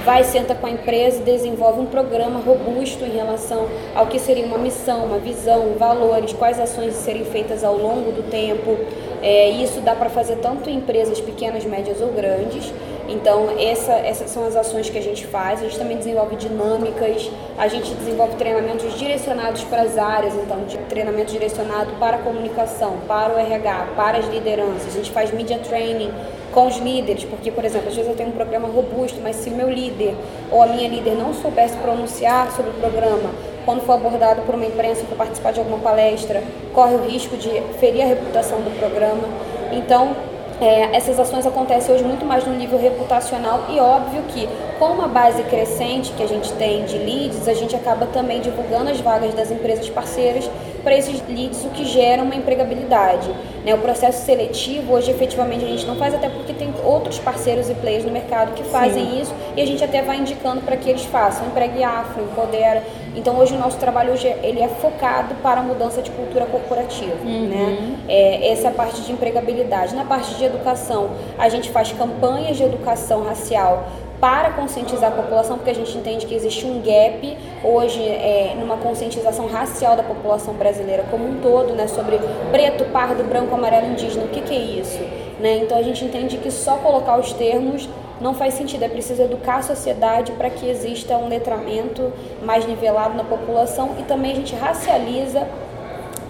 [0.06, 4.46] vai, senta com a empresa e desenvolve um programa robusto em relação ao que seria
[4.46, 8.78] uma missão, uma visão, valores, quais ações serem feitas ao longo do tempo.
[9.20, 12.72] É, isso dá para fazer tanto em empresas pequenas, médias ou grandes.
[13.08, 15.58] Então, essa, essas são as ações que a gente faz.
[15.58, 21.32] A gente também desenvolve dinâmicas, a gente desenvolve treinamentos direcionados para as áreas, então, treinamento
[21.32, 24.86] direcionado para a comunicação, para o RH, para as lideranças.
[24.86, 26.12] A gente faz media training
[26.52, 29.50] com os líderes, porque, por exemplo, às vezes eu tenho um programa robusto, mas se
[29.50, 30.14] o meu líder
[30.50, 33.30] ou a minha líder não soubesse pronunciar sobre o programa,
[33.64, 37.50] quando for abordado por uma imprensa para participar de alguma palestra, corre o risco de
[37.78, 39.24] ferir a reputação do programa.
[39.72, 40.14] Então,
[40.60, 45.06] é, essas ações acontecem hoje muito mais no nível reputacional e óbvio que com uma
[45.06, 49.34] base crescente que a gente tem de leads, a gente acaba também divulgando as vagas
[49.34, 50.48] das empresas parceiras
[50.86, 53.28] para esses leads, o que gera uma empregabilidade.
[53.64, 53.74] Né?
[53.74, 57.74] O processo seletivo, hoje efetivamente a gente não faz, até porque tem outros parceiros e
[57.74, 59.20] players no mercado que fazem Sim.
[59.20, 61.48] isso e a gente até vai indicando para que eles façam.
[61.48, 62.84] Empregue Afro, Empodera.
[63.16, 67.16] Então hoje o nosso trabalho hoje ele é focado para a mudança de cultura corporativa.
[67.24, 67.48] Uhum.
[67.48, 67.96] Né?
[68.06, 69.92] É, essa é a parte de empregabilidade.
[69.92, 73.88] Na parte de educação, a gente faz campanhas de educação racial
[74.20, 78.76] para conscientizar a população, porque a gente entende que existe um gap hoje é, numa
[78.76, 82.18] conscientização racial da população brasileira como um todo, né, sobre
[82.50, 85.00] preto, pardo, branco, amarelo, indígena, o que, que é isso?
[85.38, 85.58] Né?
[85.58, 87.88] Então a gente entende que só colocar os termos
[88.20, 92.10] não faz sentido, é preciso educar a sociedade para que exista um letramento
[92.42, 95.46] mais nivelado na população e também a gente racializa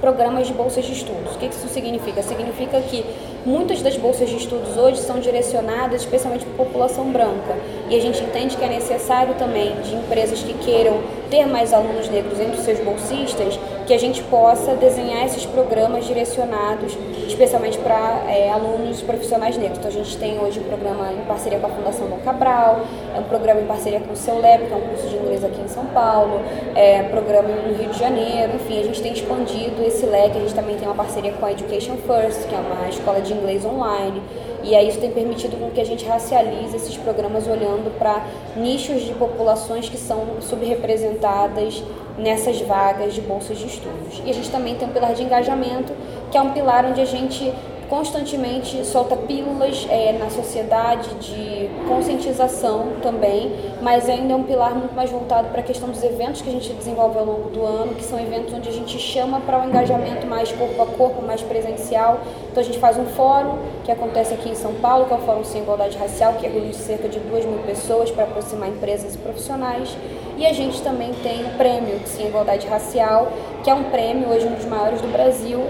[0.01, 1.37] programas de bolsas de estudos.
[1.37, 2.22] O que isso significa?
[2.22, 3.05] Significa que
[3.47, 7.57] Muitas das bolsas de estudos hoje são direcionadas especialmente para a população branca.
[7.89, 12.09] E a gente entende que é necessário também de empresas que queiram ter mais alunos
[12.09, 18.25] negros entre os seus bolsistas, que a gente possa desenhar esses programas direcionados especialmente para
[18.29, 19.79] é, alunos profissionais negros.
[19.79, 22.81] Então a gente tem hoje um programa em parceria com a Fundação Dom Cabral,
[23.15, 25.45] é um programa em parceria com o Seu Lab, que é um curso de inglês
[25.45, 26.41] aqui em São Paulo,
[26.75, 30.55] é programa no Rio de Janeiro, enfim, a gente tem expandido esse leque, a gente
[30.55, 34.23] também tem uma parceria com a Education First, que é uma escola de inglês online.
[34.62, 38.25] E aí isso tem permitido com que a gente racialize esses programas olhando para
[38.57, 41.83] nichos de populações que são subrepresentadas
[42.19, 44.23] nessas vagas de bolsas de estudos.
[44.25, 45.92] E a gente também tem um pilar de engajamento,
[46.31, 47.53] que é um pilar onde a gente
[47.88, 54.94] constantemente solta pílulas é, na sociedade de conscientização também, mas ainda é um pilar muito
[54.94, 57.94] mais voltado para a questão dos eventos que a gente desenvolve ao longo do ano,
[57.94, 61.42] que são eventos onde a gente chama para um engajamento mais corpo a corpo, mais
[61.42, 62.20] presencial.
[62.51, 65.20] Então a gente faz um fórum que acontece aqui em São Paulo, que é o
[65.20, 69.18] Fórum Sem Igualdade Racial, que reúne cerca de 2 mil pessoas para aproximar empresas e
[69.18, 69.96] profissionais.
[70.37, 73.29] E a gente também tem o prêmio Sem Igualdade Racial,
[73.62, 75.61] que é um prêmio hoje um dos maiores do Brasil,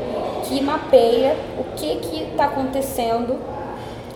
[0.46, 3.38] que mapeia o que está acontecendo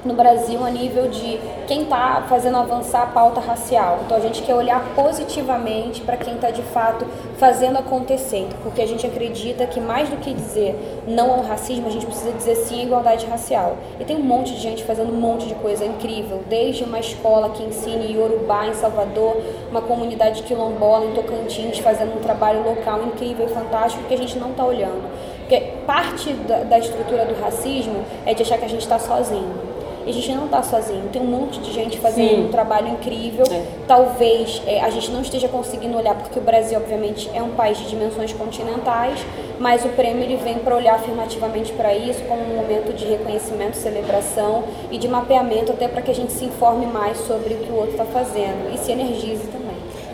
[0.04, 4.00] no Brasil a nível de quem está fazendo avançar a pauta racial.
[4.04, 7.06] Então a gente quer olhar positivamente para quem está de fato
[7.38, 11.90] fazendo acontecer, porque a gente acredita que mais do que dizer não ao racismo, a
[11.90, 13.76] gente precisa dizer sim à igualdade racial.
[13.98, 17.50] E tem um monte de gente fazendo um monte de coisa incrível, desde uma escola
[17.50, 19.36] que ensine Yorubá em Salvador,
[19.70, 24.38] uma comunidade quilombola em Tocantins fazendo um trabalho local incrível e fantástico que a gente
[24.38, 25.09] não está olhando.
[25.50, 29.52] Porque parte da, da estrutura do racismo é de achar que a gente está sozinho.
[30.06, 32.44] E a gente não está sozinho, tem um monte de gente fazendo Sim.
[32.44, 33.44] um trabalho incrível.
[33.50, 33.64] É.
[33.88, 37.78] Talvez é, a gente não esteja conseguindo olhar, porque o Brasil, obviamente, é um país
[37.78, 39.18] de dimensões continentais,
[39.58, 43.76] mas o prêmio ele vem para olhar afirmativamente para isso, como um momento de reconhecimento,
[43.76, 47.72] celebração e de mapeamento, até para que a gente se informe mais sobre o que
[47.72, 49.69] o outro está fazendo e se energize também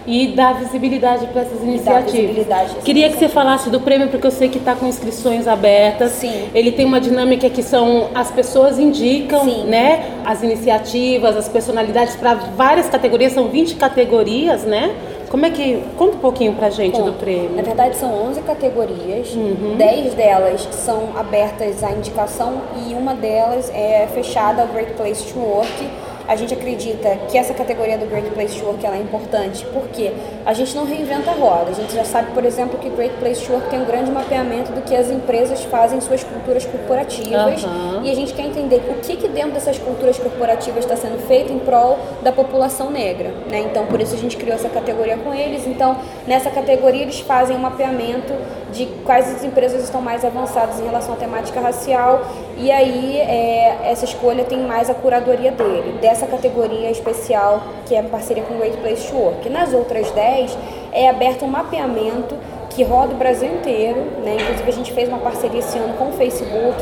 [0.06, 2.46] e dar visibilidade para essas iniciativas.
[2.84, 6.12] Queria que você falasse do prêmio, porque eu sei que está com inscrições abertas.
[6.12, 6.48] Sim.
[6.54, 9.64] Ele tem uma dinâmica que são as pessoas indicam, Sim.
[9.64, 14.94] né, as iniciativas, as personalidades para várias categorias, são 20 categorias, né?
[15.28, 15.82] Como é que.
[15.96, 17.50] Conta um pouquinho pra gente do prêmio.
[17.56, 19.74] Na verdade, são 11 categorias, uhum.
[19.76, 25.38] 10 delas são abertas à indicação e uma delas é fechada ao Great Place to
[25.38, 25.88] Work
[26.28, 30.12] a gente acredita que essa categoria do Great Place to Work ela é importante porque
[30.44, 31.70] a gente não reinventa a roda.
[31.70, 34.72] A gente já sabe, por exemplo, que Great Place to Work tem um grande mapeamento
[34.72, 38.04] do que as empresas fazem em suas culturas corporativas uhum.
[38.04, 41.52] e a gente quer entender o que, que dentro dessas culturas corporativas está sendo feito
[41.52, 43.30] em prol da população negra.
[43.50, 43.60] Né?
[43.60, 45.66] Então, por isso a gente criou essa categoria com eles.
[45.66, 48.32] Então, nessa categoria eles fazem um mapeamento
[48.72, 52.26] de quais as empresas estão mais avançadas em relação à temática racial
[52.56, 58.00] e aí é, essa escolha tem mais a curadoria dele, dessa categoria especial que é
[58.00, 59.48] a parceria com o Great Place to Work.
[59.48, 60.56] Nas outras 10
[60.92, 62.34] é aberto um mapeamento
[62.76, 64.34] que roda o Brasil inteiro, né?
[64.34, 66.78] Inclusive a gente fez uma parceria esse ano com o Facebook,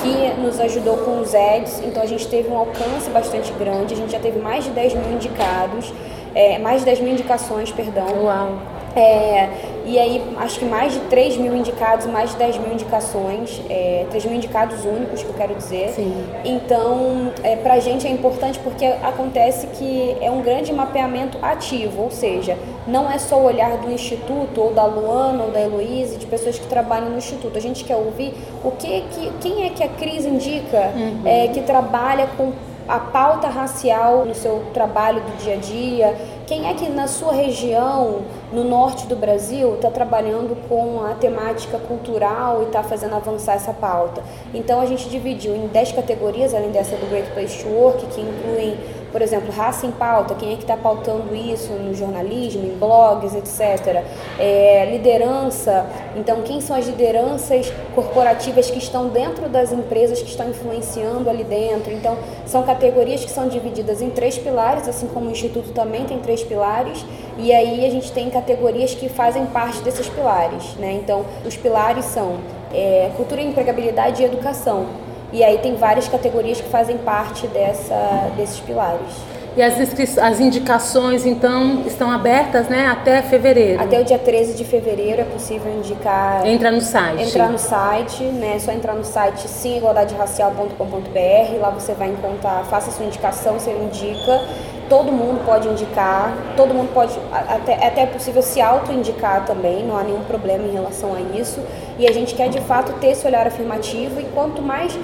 [0.00, 3.96] que nos ajudou com os ads, então a gente teve um alcance bastante grande, a
[3.96, 5.92] gente já teve mais de 10 mil indicados,
[6.34, 8.24] é, mais de 10 mil indicações, perdão.
[8.24, 8.58] Uau!
[8.96, 9.48] É,
[9.86, 14.06] e aí, acho que mais de 3 mil indicados, mais de 10 mil indicações, é,
[14.08, 15.90] 3 mil indicados únicos, que eu quero dizer.
[15.90, 16.24] Sim.
[16.44, 22.10] Então, é, pra gente é importante porque acontece que é um grande mapeamento ativo, ou
[22.10, 26.26] seja, não é só o olhar do Instituto, ou da Luana, ou da Heloíse, de
[26.26, 27.58] pessoas que trabalham no Instituto.
[27.58, 31.22] A gente quer ouvir o que, que quem é que a Cris indica uhum.
[31.24, 32.52] é, que trabalha com
[32.86, 36.16] a pauta racial no seu trabalho do dia a dia?
[36.46, 38.20] Quem é que na sua região,
[38.52, 43.72] no norte do Brasil, está trabalhando com a temática cultural e está fazendo avançar essa
[43.72, 44.22] pauta?
[44.52, 48.20] Então a gente dividiu em 10 categorias, além dessa do Great Place to Work, que
[48.20, 48.76] incluem
[49.14, 53.32] por exemplo, raça em pauta, quem é que está pautando isso no jornalismo, em blogs,
[53.32, 54.02] etc.
[54.40, 60.50] É, liderança, então quem são as lideranças corporativas que estão dentro das empresas que estão
[60.50, 61.92] influenciando ali dentro.
[61.92, 66.18] Então, são categorias que são divididas em três pilares, assim como o Instituto também tem
[66.18, 67.06] três pilares,
[67.38, 70.74] e aí a gente tem categorias que fazem parte desses pilares.
[70.74, 70.92] Né?
[70.94, 72.38] Então, os pilares são
[72.74, 75.03] é, cultura, empregabilidade e educação.
[75.34, 79.10] E aí tem várias categorias que fazem parte dessa, desses pilares.
[79.56, 79.74] E as,
[80.18, 83.82] as indicações, então, estão abertas né, até fevereiro?
[83.82, 86.46] Até o dia 13 de fevereiro é possível indicar.
[86.46, 87.22] Entra no site.
[87.22, 88.54] Entrar no site, né?
[88.56, 91.60] É só entrar no site simigualdaderacial.com.br.
[91.60, 94.40] Lá você vai encontrar, faça sua indicação, você indica
[94.88, 99.96] todo mundo pode indicar, todo mundo pode, até, até é possível se auto-indicar também, não
[99.96, 101.60] há nenhum problema em relação a isso.
[101.98, 104.98] E a gente quer de fato ter esse olhar afirmativo e quanto mais,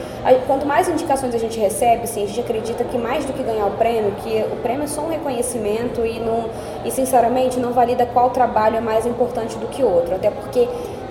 [0.47, 3.67] quanto mais indicações a gente recebe, assim, a gente acredita que mais do que ganhar
[3.67, 6.51] o prêmio, que o prêmio é só um reconhecimento e, não,
[6.85, 10.69] e sinceramente não valida qual trabalho é mais importante do que outro, até porque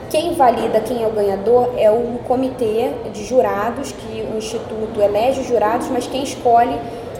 [0.09, 5.41] quem valida quem é o ganhador é o comitê de jurados, que o Instituto elege
[5.41, 6.75] os jurados, mas quem escolhe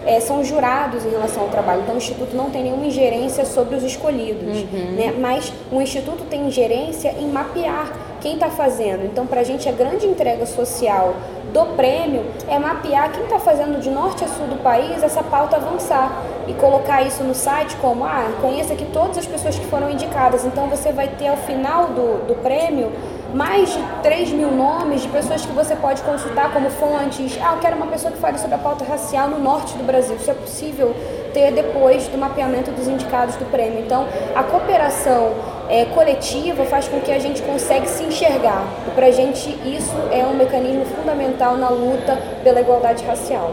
[0.06, 1.82] é, são jurados em relação ao trabalho.
[1.82, 4.92] Então, o Instituto não tem nenhuma ingerência sobre os escolhidos, uhum.
[4.96, 5.14] né?
[5.18, 9.04] mas o Instituto tem ingerência em mapear quem está fazendo.
[9.04, 11.14] Então, para a gente, a grande entrega social
[11.52, 15.56] do prêmio é mapear quem está fazendo de norte a sul do país essa pauta
[15.56, 19.90] avançar e colocar isso no site como, ah, conheça aqui todas as pessoas que foram
[19.90, 20.44] indicadas.
[20.44, 22.92] Então, você vai ter ao final do, do prêmio
[23.34, 27.38] mais de 3 mil nomes de pessoas que você pode consultar como fontes.
[27.42, 30.16] Ah, eu quero uma pessoa que fale sobre a pauta racial no norte do Brasil.
[30.16, 30.94] Isso é possível
[31.32, 33.80] ter depois do mapeamento dos indicados do prêmio.
[33.80, 35.32] Então, a cooperação
[35.70, 38.66] é, coletiva faz com que a gente consiga se enxergar.
[38.88, 43.52] E para a gente isso é um mecanismo fundamental na luta pela igualdade racial.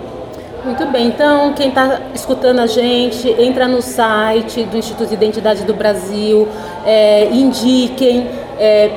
[0.66, 5.64] Muito bem, então quem está escutando a gente, entra no site do Instituto de Identidade
[5.64, 6.48] do Brasil,
[6.86, 8.28] é, indiquem,
[8.60, 8.90] é,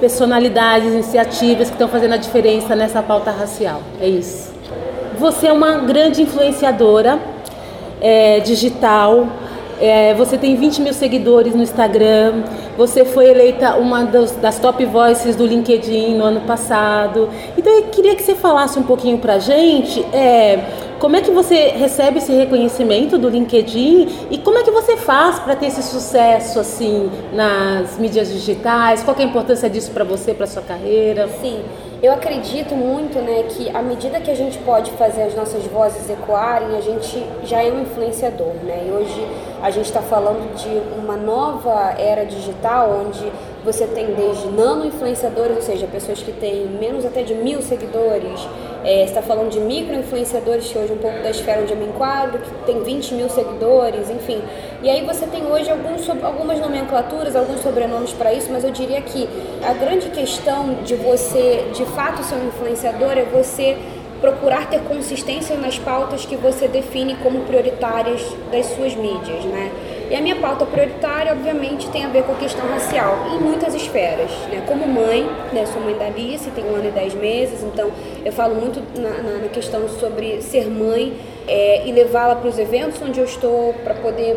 [0.00, 3.82] personalidades, iniciativas que estão fazendo a diferença nessa pauta racial.
[4.00, 4.50] É isso.
[5.18, 7.20] Você é uma grande influenciadora
[8.00, 9.28] é, digital.
[9.80, 12.44] É, você tem 20 mil seguidores no Instagram.
[12.76, 17.28] Você foi eleita uma das, das, top voices do LinkedIn no ano passado.
[17.56, 20.58] Então eu queria que você falasse um pouquinho pra gente é,
[21.02, 25.40] como é que você recebe esse reconhecimento do LinkedIn e como é que você faz
[25.40, 29.02] para ter esse sucesso assim nas mídias digitais?
[29.02, 31.28] Qual é a importância disso para você, para sua carreira?
[31.40, 31.60] Sim,
[32.02, 36.10] eu acredito muito, né, que à medida que a gente pode fazer as nossas vozes
[36.10, 38.86] ecoarem, a gente já é um influenciador, né?
[38.88, 39.28] E hoje
[39.62, 43.32] a gente está falando de uma nova era digital onde
[43.64, 48.48] você tem desde nano influenciadores, ou seja, pessoas que têm menos até de mil seguidores.
[48.84, 51.76] É, está falando de micro influenciadores, que hoje é um pouco da esfera onde eu
[51.76, 54.42] me enquadro, que tem 20 mil seguidores, enfim.
[54.82, 59.00] E aí você tem hoje alguns, algumas nomenclaturas, alguns sobrenomes para isso, mas eu diria
[59.00, 59.28] que
[59.64, 63.76] a grande questão de você, de fato, ser um influenciador é você
[64.20, 69.70] procurar ter consistência nas pautas que você define como prioritárias das suas mídias, né?
[70.12, 73.74] E a minha pauta prioritária, obviamente, tem a ver com a questão racial, em muitas
[73.74, 74.30] esferas.
[74.50, 74.62] Né?
[74.66, 75.64] Como mãe, né?
[75.64, 77.90] sou mãe da Alice, tenho um ano e dez meses, então
[78.22, 81.16] eu falo muito na, na, na questão sobre ser mãe
[81.48, 84.36] é, e levá-la para os eventos onde eu estou, para poder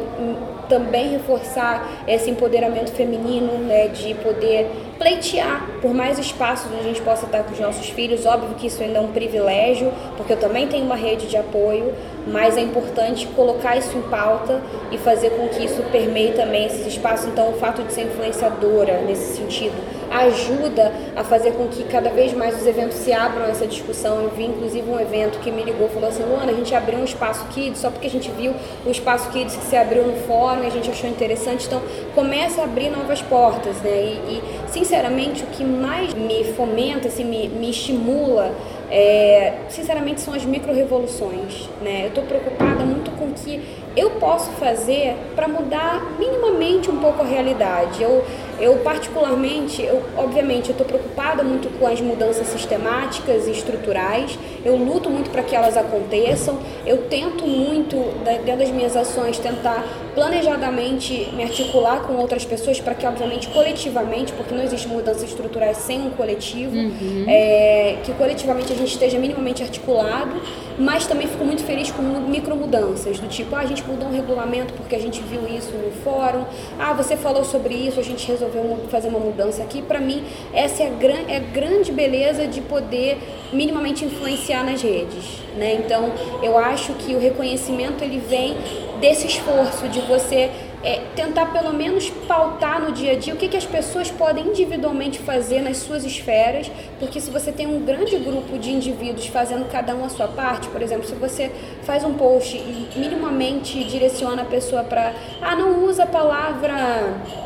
[0.69, 7.01] também reforçar esse empoderamento feminino, né, de poder pleitear por mais espaços onde a gente
[7.01, 8.25] possa estar com os nossos filhos.
[8.25, 11.93] Óbvio que isso ainda é um privilégio, porque eu também tenho uma rede de apoio,
[12.27, 14.61] mas é importante colocar isso em pauta
[14.91, 17.27] e fazer com que isso permeie também esses espaços.
[17.27, 19.75] Então, o fato de ser influenciadora nesse sentido
[20.11, 24.21] ajuda a fazer com que cada vez mais os eventos se abram essa discussão.
[24.21, 27.03] Eu vi inclusive um evento que me ligou falou assim: Luana, a gente abriu um
[27.03, 28.53] espaço Kids só porque a gente viu
[28.85, 31.67] o espaço Kids que se abriu no fórum e a gente achou interessante.
[31.67, 31.81] Então,
[32.13, 33.91] começa a abrir novas portas, né?
[33.91, 38.51] E, e sinceramente, o que mais me fomenta, assim, me, me estimula
[38.91, 41.69] é, sinceramente, são as micro-revoluções.
[41.81, 42.03] Né?
[42.03, 43.61] Eu estou preocupada muito com o que
[43.95, 48.03] eu posso fazer para mudar minimamente um pouco a realidade.
[48.03, 48.23] Eu,
[48.59, 54.37] eu particularmente, eu, obviamente, eu estou preocupada muito com as mudanças sistemáticas e estruturais.
[54.63, 56.59] Eu luto muito para que elas aconteçam.
[56.85, 62.95] Eu tento muito, dentro das minhas ações, tentar planejadamente me articular com outras pessoas para
[62.95, 67.25] que, obviamente, coletivamente, porque não existe mudanças estruturais sem um coletivo, uhum.
[67.27, 70.41] é, que coletivamente a gente esteja minimamente articulado,
[70.77, 74.73] mas também fico muito feliz com micromudanças, do tipo, ah, a gente mudou um regulamento
[74.73, 76.45] porque a gente viu isso no fórum,
[76.79, 79.81] ah, você falou sobre isso, a gente resolveu fazer uma mudança aqui.
[79.81, 83.17] Para mim, essa é a, gran é a grande beleza de poder
[83.53, 85.75] minimamente influenciar nas redes, né?
[85.75, 86.11] Então,
[86.43, 88.55] eu acho que o reconhecimento ele vem
[88.99, 90.49] desse esforço de você
[90.85, 94.45] é, tentar pelo menos pautar no dia a dia o que, que as pessoas podem
[94.49, 99.67] individualmente fazer nas suas esferas, porque se você tem um grande grupo de indivíduos fazendo
[99.67, 101.51] cada um a sua parte, por exemplo, se você
[101.83, 106.75] faz um post e minimamente direciona a pessoa para, ah, não usa a palavra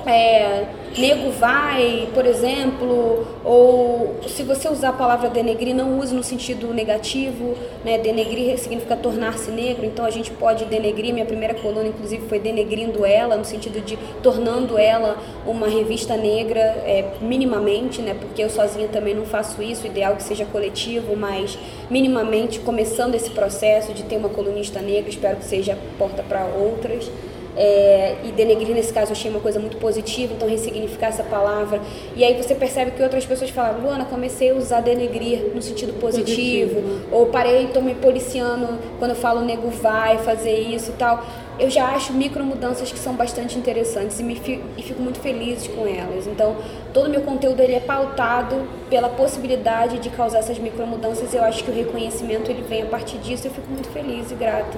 [0.06, 0.65] é,
[0.97, 6.73] nego vai, por exemplo, ou se você usar a palavra denegrir, não use no sentido
[6.73, 7.97] negativo, né?
[7.97, 13.06] Denegrir significa tornar-se negro, então a gente pode denegrir, minha primeira coluna inclusive foi denegrindo
[13.06, 18.15] ela, no sentido de tornando ela uma revista negra, é, minimamente, né?
[18.19, 21.58] Porque eu sozinha também não faço isso, ideal que seja coletivo, mas
[21.89, 27.10] minimamente começando esse processo de ter uma colunista negra, espero que seja porta para outras.
[27.58, 31.82] É, e denegrir nesse caso eu achei uma coisa muito positiva, então ressignificar essa palavra.
[32.16, 35.94] E aí você percebe que outras pessoas falam, Luana, comecei a usar denegrir no sentido
[36.00, 37.06] positivo, positivo.
[37.12, 41.24] ou parei, estou me policiando quando eu falo nego vai fazer isso e tal.
[41.60, 45.20] Eu já acho micro mudanças que são bastante interessantes e, me fico, e fico muito
[45.20, 46.26] feliz com elas.
[46.26, 46.56] Então,
[46.94, 51.34] todo o meu conteúdo ele é pautado pela possibilidade de causar essas micro mudanças.
[51.34, 53.48] Eu acho que o reconhecimento ele vem a partir disso.
[53.48, 54.78] Eu fico muito feliz e grata.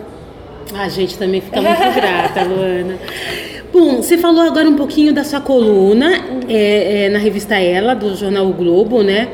[0.73, 2.97] A gente também fica muito grata, Luana.
[3.73, 6.11] Bom, você falou agora um pouquinho da sua coluna
[6.49, 9.29] é, é, na revista Ela, do jornal o Globo, né?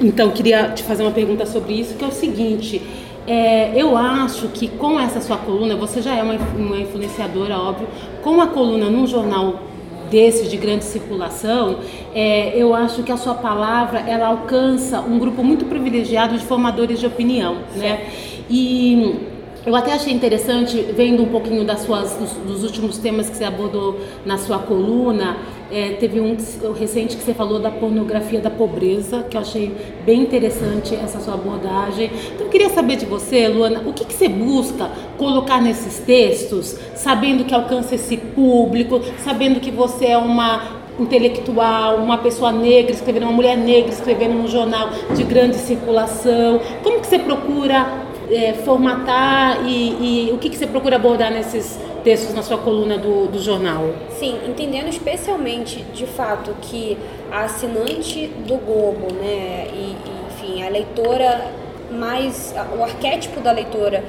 [0.00, 2.80] Então, queria te fazer uma pergunta sobre isso, que é o seguinte.
[3.26, 7.88] É, eu acho que com essa sua coluna, você já é uma, uma influenciadora, óbvio,
[8.22, 9.60] com a coluna num jornal
[10.10, 11.78] desses de grande circulação,
[12.14, 16.98] é, eu acho que a sua palavra ela alcança um grupo muito privilegiado de formadores
[16.98, 18.06] de opinião, né?
[18.48, 19.29] E
[19.70, 23.44] eu até achei interessante, vendo um pouquinho das suas, dos, dos últimos temas que você
[23.44, 25.36] abordou na sua coluna,
[25.70, 26.36] é, teve um
[26.72, 29.72] recente que você falou da pornografia da pobreza, que eu achei
[30.04, 32.10] bem interessante essa sua abordagem.
[32.34, 36.76] Então eu queria saber de você, Luana, o que, que você busca colocar nesses textos,
[36.96, 43.22] sabendo que alcança esse público, sabendo que você é uma intelectual, uma pessoa negra escrevendo,
[43.22, 46.60] uma mulher negra escrevendo num jornal de grande circulação.
[46.82, 51.78] Como que você procura é, formatar e, e, o que, que você procura abordar nesses
[52.04, 53.90] textos na sua coluna do, do jornal?
[54.18, 56.96] Sim, entendendo especialmente de fato que
[57.30, 61.48] a assinante do Globo, né, e, e enfim, a leitora
[61.90, 64.04] mais, o arquétipo da leitora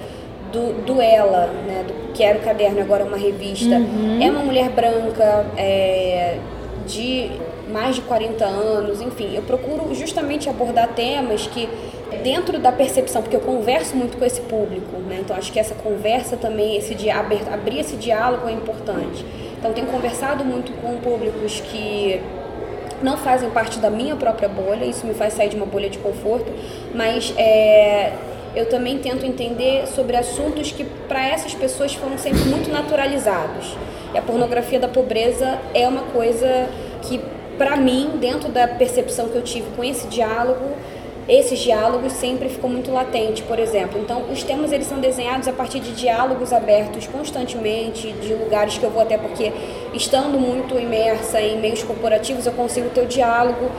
[0.52, 4.22] do, do Ela, né, do que era o caderno, agora uma revista, uhum.
[4.22, 6.38] é uma mulher branca, é,
[6.86, 7.32] de
[7.72, 11.70] mais de 40 anos, enfim, eu procuro justamente abordar temas que
[12.18, 15.20] dentro da percepção, porque eu converso muito com esse público, né?
[15.22, 19.26] Então acho que essa conversa também, esse abrir esse diálogo é importante.
[19.58, 22.22] Então tenho conversado muito com públicos que
[23.02, 25.98] não fazem parte da minha própria bolha, isso me faz sair de uma bolha de
[25.98, 26.52] conforto,
[26.94, 28.14] mas é,
[28.56, 33.76] eu também tento entender sobre assuntos que para essas pessoas foram sempre muito naturalizados.
[34.14, 36.68] E a pornografia da pobreza é uma coisa
[37.02, 37.20] que
[37.58, 40.72] para mim, dentro da percepção que eu tive com esse diálogo,
[41.28, 44.00] esses diálogos sempre ficam muito latentes, por exemplo.
[44.00, 48.84] Então, os temas eles são desenhados a partir de diálogos abertos constantemente, de lugares que
[48.84, 49.52] eu vou até porque
[49.94, 53.70] estando muito imersa em meios corporativos, eu consigo ter o diálogo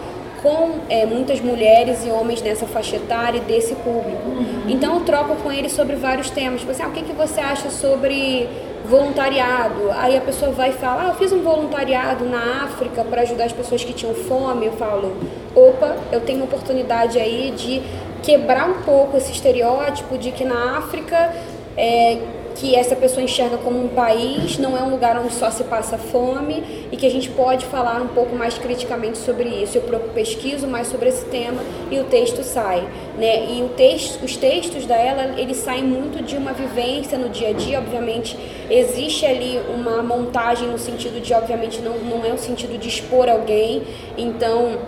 [0.43, 4.28] com é, muitas mulheres e homens nessa faixa etária e desse público.
[4.28, 4.64] Uhum.
[4.68, 6.61] Então eu troco com eles sobre vários temas.
[6.61, 8.49] Tipo assim, ah, o que, que você acha sobre
[8.84, 9.90] voluntariado?
[9.92, 13.44] Aí a pessoa vai e fala, ah, eu fiz um voluntariado na África para ajudar
[13.44, 14.66] as pessoas que tinham fome.
[14.66, 15.16] Eu falo,
[15.54, 17.82] opa, eu tenho oportunidade aí de
[18.22, 21.34] quebrar um pouco esse estereótipo de que na África
[21.76, 22.18] é,
[22.55, 25.98] que essa pessoa enxerga como um país, não é um lugar onde só se passa
[25.98, 29.76] fome e que a gente pode falar um pouco mais criticamente sobre isso.
[29.78, 29.82] Eu
[30.14, 32.86] pesquiso mais sobre esse tema e o texto sai,
[33.16, 33.46] né?
[33.53, 37.48] E o texto, os textos da ela, eles saem muito de uma vivência no dia
[37.48, 38.36] a dia, obviamente
[38.70, 43.28] existe ali uma montagem no sentido de, obviamente, não, não é o sentido de expor
[43.28, 43.82] alguém,
[44.16, 44.78] então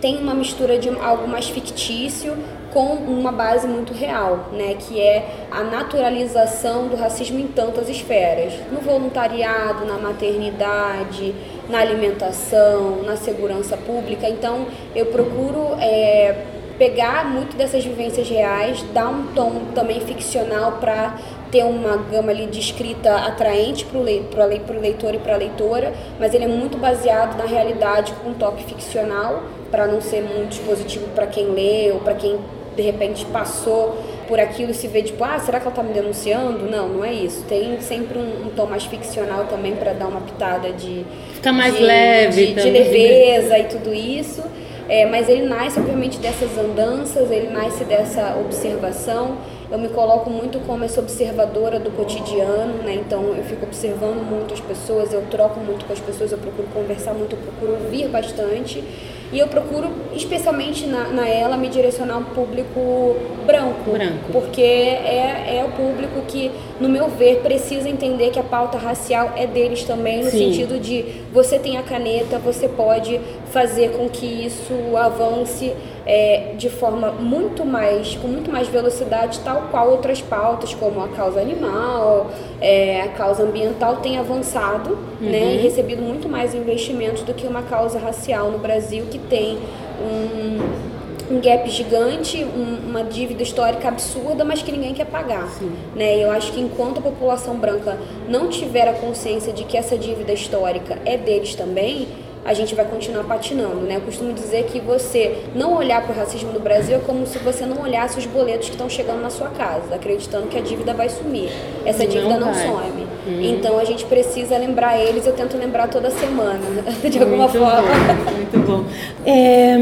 [0.00, 2.36] tem uma mistura de algo mais fictício
[2.76, 8.52] com uma base muito real, né, que é a naturalização do racismo em tantas esferas,
[8.70, 11.34] no voluntariado, na maternidade,
[11.70, 14.28] na alimentação, na segurança pública.
[14.28, 16.44] Então, eu procuro é,
[16.76, 21.14] pegar muito dessas vivências reais, dar um tom também ficcional para
[21.50, 26.34] ter uma gama ali de escrita atraente para o leitor e para a leitora, mas
[26.34, 31.06] ele é muito baseado na realidade com um toque ficcional, para não ser muito expositivo
[31.14, 32.38] para quem lê ou para quem
[32.76, 33.96] de repente passou
[34.28, 36.70] por aquilo e se vê tipo, ah, será que ela está me denunciando?
[36.70, 37.44] Não, não é isso.
[37.48, 41.04] Tem sempre um, um tom mais ficcional também para dar uma pitada de.
[41.34, 42.78] Fica mais de, leve, de, de né?
[42.78, 44.42] leveza e tudo isso.
[44.88, 49.36] É, mas ele nasce, obviamente, dessas andanças, ele nasce dessa observação.
[49.68, 52.94] Eu me coloco muito como essa observadora do cotidiano, né?
[52.94, 56.68] Então eu fico observando muito as pessoas, eu troco muito com as pessoas, eu procuro
[56.72, 58.84] conversar muito, eu procuro ouvir bastante.
[59.32, 63.90] E eu procuro, especialmente na, na ela, me direcionar um público branco.
[63.90, 64.32] Branco.
[64.32, 66.50] Porque é, é o público que,
[66.80, 70.38] no meu ver, precisa entender que a pauta racial é deles também, no Sim.
[70.38, 73.20] sentido de você tem a caneta, você pode
[73.56, 75.72] fazer com que isso avance
[76.04, 81.08] é, de forma muito mais, com muito mais velocidade, tal qual outras pautas, como a
[81.08, 82.30] causa animal,
[82.60, 85.30] é, a causa ambiental, tem avançado uhum.
[85.30, 89.58] né, e recebido muito mais investimentos do que uma causa racial no Brasil, que tem
[90.02, 95.48] um, um gap gigante, um, uma dívida histórica absurda, mas que ninguém quer pagar.
[95.94, 96.22] Né?
[96.22, 97.96] Eu acho que enquanto a população branca
[98.28, 102.06] não tiver a consciência de que essa dívida histórica é deles também,
[102.46, 103.96] a gente vai continuar patinando, né?
[103.96, 107.38] Eu costumo dizer que você não olhar para o racismo no Brasil é como se
[107.38, 110.94] você não olhasse os boletos que estão chegando na sua casa, acreditando que a dívida
[110.94, 111.50] vai sumir.
[111.84, 113.06] Essa dívida não, não some.
[113.26, 113.42] Uhum.
[113.42, 116.60] Então a gente precisa lembrar eles, eu tento lembrar toda semana,
[117.10, 117.82] de alguma muito forma.
[117.82, 118.84] Bom, muito bom.
[119.26, 119.76] É...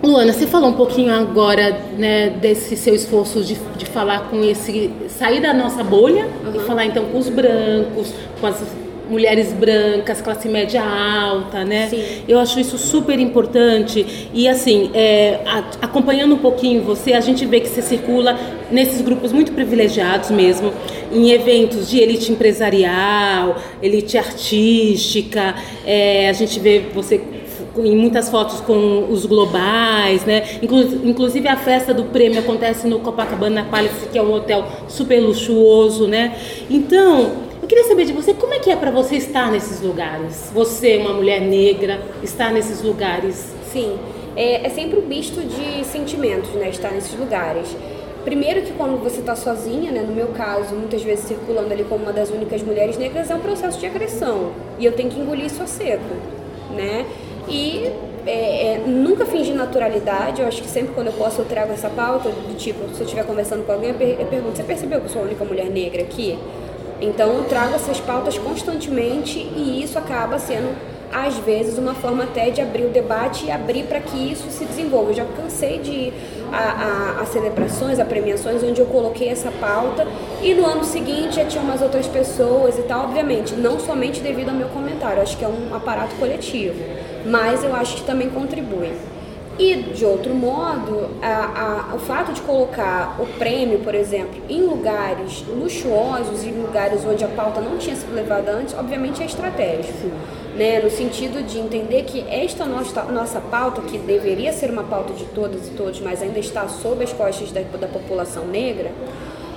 [0.00, 4.92] Luana, você falou um pouquinho agora né, desse seu esforço de, de falar com esse.
[5.08, 6.54] sair da nossa bolha uhum.
[6.54, 8.62] e falar então com os brancos, com as
[9.08, 11.88] mulheres brancas, classe média alta, né?
[11.88, 12.02] Sim.
[12.28, 14.28] Eu acho isso super importante.
[14.32, 18.38] E assim, é, a, acompanhando um pouquinho você, a gente vê que você circula
[18.70, 20.72] nesses grupos muito privilegiados mesmo,
[21.12, 25.54] em eventos de elite empresarial, elite artística.
[25.86, 27.20] É, a gente vê você
[27.76, 30.42] em muitas fotos com os globais, né?
[30.62, 36.06] Inclusive a festa do prêmio acontece no Copacabana Palace, que é um hotel super luxuoso,
[36.06, 36.36] né?
[36.68, 40.50] Então, eu queria saber de você como é que é para você estar nesses lugares.
[40.54, 43.52] Você, uma mulher negra, estar nesses lugares.
[43.72, 43.98] Sim,
[44.36, 46.68] é, é sempre um misto de sentimentos, né?
[46.70, 47.76] Estar nesses lugares.
[48.24, 52.02] Primeiro que quando você está sozinha, né, no meu caso, muitas vezes circulando ali como
[52.04, 54.52] uma das únicas mulheres negras, é um processo de agressão.
[54.78, 56.14] E eu tenho que engolir isso a seco,
[56.76, 57.06] né?
[57.48, 57.90] E
[58.26, 61.88] é, é, nunca fingir naturalidade, eu acho que sempre quando eu posso eu trago essa
[61.88, 65.00] pauta, do tipo, se eu estiver conversando com alguém, eu, per eu pergunto, você percebeu
[65.00, 66.38] que eu sou a única mulher negra aqui?
[67.00, 70.76] Então eu trago essas pautas constantemente e isso acaba sendo
[71.12, 74.64] às vezes uma forma até de abrir o debate e abrir para que isso se
[74.64, 75.10] desenvolva.
[75.10, 76.14] Eu já cansei de ir
[76.52, 80.06] a, a, a, celebrações, a premiações onde eu coloquei essa pauta
[80.42, 84.50] e no ano seguinte já tinha umas outras pessoas e tal, obviamente, não somente devido
[84.50, 86.76] ao meu comentário, acho que é um aparato coletivo,
[87.26, 88.92] mas eu acho que também contribui.
[89.58, 94.62] E, de outro modo, a, a, o fato de colocar o prêmio, por exemplo, em
[94.62, 100.10] lugares luxuosos, em lugares onde a pauta não tinha sido levada antes, obviamente é estratégico.
[100.54, 100.78] Né?
[100.80, 105.24] No sentido de entender que esta nossa, nossa pauta, que deveria ser uma pauta de
[105.24, 108.92] todas e todos, mas ainda está sob as costas da, da população negra,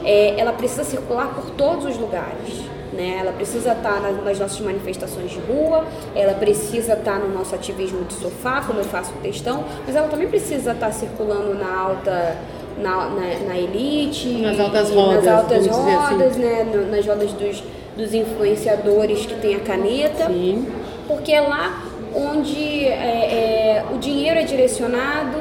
[0.03, 2.70] é, ela precisa circular por todos os lugares.
[3.01, 3.17] Né?
[3.19, 5.85] Ela precisa estar nas, nas nossas manifestações de rua,
[6.15, 10.27] ela precisa estar no nosso ativismo de sofá, como eu faço questão, mas ela também
[10.27, 12.37] precisa estar circulando na alta
[12.77, 15.69] na, na, na, elite, nas altas rodas, nas altas assim.
[15.69, 16.39] rodas, assim.
[16.41, 17.63] né, nas rodas dos,
[17.97, 20.67] dos influenciadores que tem a caneta, Sim.
[21.07, 21.83] porque é lá
[22.13, 25.37] onde é, é, o dinheiro é direcionado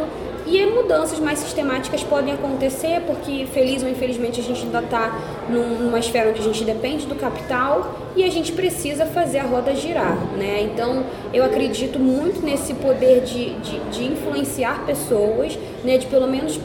[0.50, 5.16] e mudanças mais sistemáticas podem acontecer, porque feliz ou infelizmente a gente ainda está
[5.48, 9.74] numa esfera onde a gente depende do capital e a gente precisa fazer a roda
[9.76, 10.16] girar.
[10.36, 10.62] Né?
[10.62, 15.98] Então eu acredito muito nesse poder de, de, de influenciar pessoas, né?
[15.98, 16.58] de pelo menos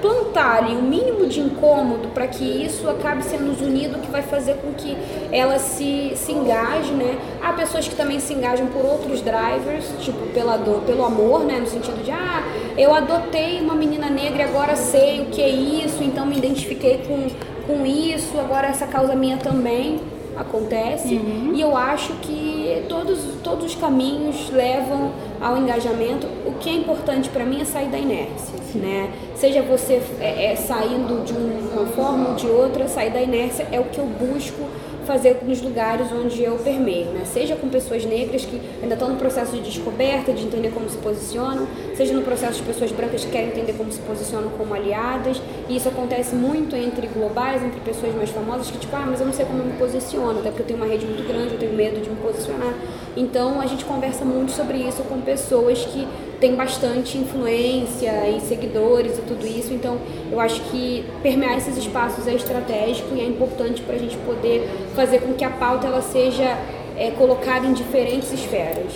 [0.00, 4.54] plantar ali um mínimo de incômodo para que isso acabe sendo unido, que vai fazer
[4.54, 4.96] com que
[5.32, 7.18] ela se, se engaje, né?
[7.42, 11.58] Há pessoas que também se engajam por outros drivers, tipo pela dor, pelo amor, né?
[11.58, 12.42] No sentido de, ah,
[12.76, 17.02] eu adotei uma menina negra e agora sei o que é isso, então me identifiquei
[17.06, 17.28] com,
[17.66, 20.00] com isso, agora essa causa minha também
[20.36, 21.52] acontece uhum.
[21.54, 26.26] e eu acho que todos, todos os caminhos levam ao engajamento.
[26.46, 29.10] O que é importante para mim é sair da inércia, né?
[29.34, 33.80] Seja você é, é, saindo de uma forma ou de outra, sair da inércia é
[33.80, 34.68] o que eu busco
[35.10, 37.24] fazer nos lugares onde eu permeio, né?
[37.24, 40.96] Seja com pessoas negras que ainda estão no processo de descoberta, de entender como se
[40.98, 45.42] posicionam, seja no processo de pessoas brancas que querem entender como se posicionam como aliadas.
[45.68, 49.26] E isso acontece muito entre globais, entre pessoas mais famosas que tipo, ah, mas eu
[49.26, 51.58] não sei como eu me posiciono, até porque eu tenho uma rede muito grande, eu
[51.58, 52.72] tenho medo de me posicionar.
[53.16, 56.06] Então a gente conversa muito sobre isso com pessoas que
[56.40, 59.72] têm bastante influência e seguidores e tudo isso.
[59.72, 59.98] Então
[60.30, 64.68] eu acho que permear esses espaços é estratégico e é importante para a gente poder
[64.94, 66.56] fazer com que a pauta ela seja
[66.96, 68.92] é, colocada em diferentes esferas.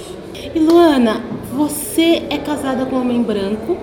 [0.54, 3.76] E Luana, você é casada com um homem branco.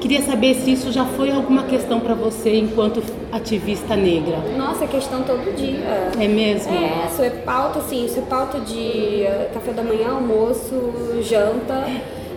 [0.00, 4.38] Queria saber se isso já foi alguma questão para você enquanto ativista negra.
[4.56, 5.78] Nossa, é questão todo dia.
[6.20, 6.72] É mesmo?
[6.72, 10.92] É, isso é pauta, sim, isso é pauta de eh, café da manhã, almoço,
[11.22, 11.84] janta.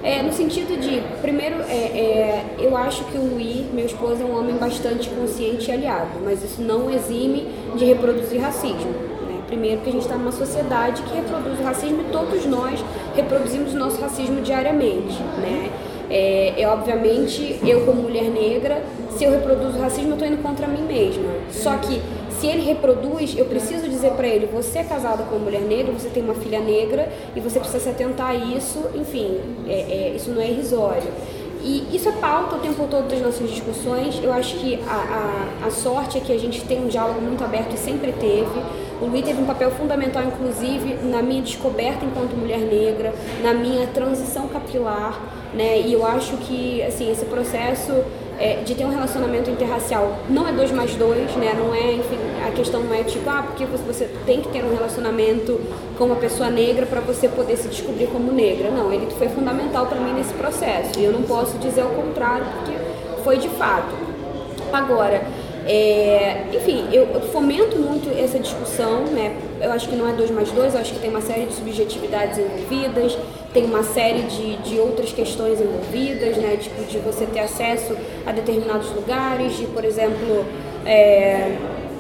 [0.03, 4.25] É, no sentido de, primeiro, é, é, eu acho que o Luiz, meu esposo, é
[4.25, 7.45] um homem bastante consciente e aliado, mas isso não exime
[7.75, 8.89] de reproduzir racismo.
[8.89, 9.39] Né?
[9.45, 12.83] Primeiro, que a gente está numa sociedade que reproduz o racismo e todos nós
[13.15, 15.21] reproduzimos o nosso racismo diariamente.
[15.37, 15.69] Né?
[16.11, 18.83] É, é, obviamente, eu como mulher negra,
[19.17, 21.29] se eu reproduzo racismo, eu estou indo contra mim mesma.
[21.49, 22.01] Só que
[22.39, 25.93] se ele reproduz, eu preciso dizer para ele: você é casada com uma mulher negra,
[25.93, 28.83] você tem uma filha negra e você precisa se atentar a isso.
[28.93, 31.07] Enfim, é, é, isso não é irrisório.
[31.63, 34.19] E isso é pauta o tempo todo das nossas discussões.
[34.21, 37.43] Eu acho que a, a, a sorte é que a gente tem um diálogo muito
[37.43, 38.59] aberto e sempre teve.
[39.01, 43.87] O Luiz teve um papel fundamental, inclusive, na minha descoberta enquanto mulher negra, na minha
[43.87, 45.19] transição capilar,
[45.55, 45.81] né?
[45.81, 47.91] E eu acho que, assim, esse processo
[48.37, 51.51] é, de ter um relacionamento interracial não é dois mais dois, né?
[51.57, 54.71] Não é, enfim, a questão não é tipo, ah, porque você tem que ter um
[54.71, 55.59] relacionamento
[55.97, 58.69] com uma pessoa negra para você poder se descobrir como negra.
[58.69, 60.99] Não, ele foi fundamental para mim nesse processo.
[60.99, 62.77] E eu não posso dizer o contrário, porque
[63.23, 63.95] foi de fato.
[64.71, 65.23] Agora,
[65.67, 69.35] é, enfim, eu, eu, fomento muito essa discussão, né?
[69.59, 71.53] Eu acho que não é dois mais dois, eu acho que tem uma série de
[71.53, 73.17] subjetividades envolvidas,
[73.53, 76.57] tem uma série de, de outras questões envolvidas, né?
[76.57, 77.95] Tipo, de você ter acesso
[78.25, 80.45] a determinados lugares, de, por exemplo,
[80.83, 81.55] é,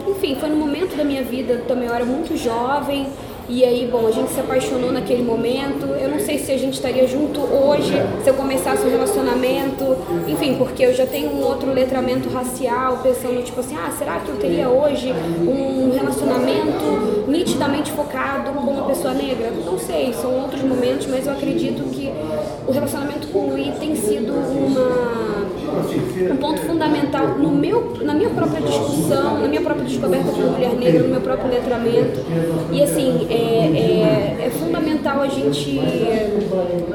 [0.07, 3.07] enfim, foi no momento da minha vida, também eu era muito jovem,
[3.51, 5.85] e aí, bom, a gente se apaixonou naquele momento.
[5.87, 7.91] Eu não sei se a gente estaria junto hoje,
[8.23, 13.43] se eu começasse um relacionamento, enfim, porque eu já tenho um outro letramento racial, pensando
[13.43, 19.13] tipo assim, ah, será que eu teria hoje um relacionamento nitidamente focado com uma pessoa
[19.13, 19.51] negra?
[19.65, 22.09] Não sei, são outros momentos, mas eu acredito que
[22.65, 25.30] o relacionamento com o Luiz tem sido uma
[26.31, 30.73] um ponto fundamental no meu, na minha própria discussão, na minha própria descoberta como mulher
[30.75, 32.19] negra, no meu próprio letramento.
[32.71, 35.79] E assim, é, é, é fundamental a gente,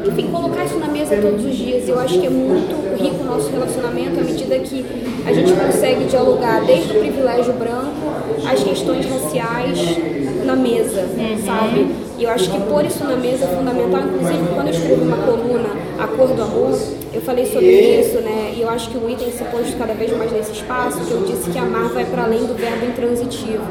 [0.07, 1.89] enfim, colocar isso na mesa todos os dias.
[1.89, 4.85] Eu acho que é muito rico o nosso relacionamento à medida que
[5.27, 8.07] a gente consegue dialogar desde o privilégio branco
[8.47, 10.16] às questões raciais
[10.47, 11.05] na mesa,
[11.44, 11.86] sabe?
[12.18, 14.01] E eu acho que pôr isso na mesa é fundamental.
[14.01, 15.68] Inclusive, quando eu escrevi uma coluna,
[15.99, 16.78] A Cor do Amor,
[17.12, 18.55] eu falei sobre isso, né?
[18.57, 21.22] E eu acho que o item se pôs cada vez mais nesse espaço, que eu
[21.24, 23.64] disse que amar vai para além do verbo intransitivo.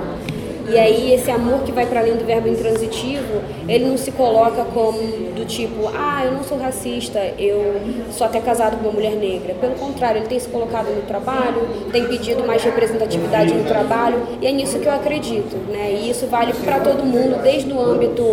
[0.67, 4.65] E aí esse amor que vai para além do verbo intransitivo, ele não se coloca
[4.65, 4.99] como
[5.35, 7.75] do tipo, ah, eu não sou racista, eu
[8.11, 9.53] sou até casado com uma mulher negra.
[9.55, 14.47] Pelo contrário, ele tem se colocado no trabalho, tem pedido mais representatividade no trabalho, e
[14.47, 15.91] é nisso que eu acredito, né?
[15.91, 18.23] E isso vale para todo mundo, desde o âmbito,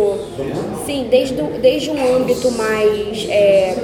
[0.85, 3.75] sim, desde, desde um âmbito mais é,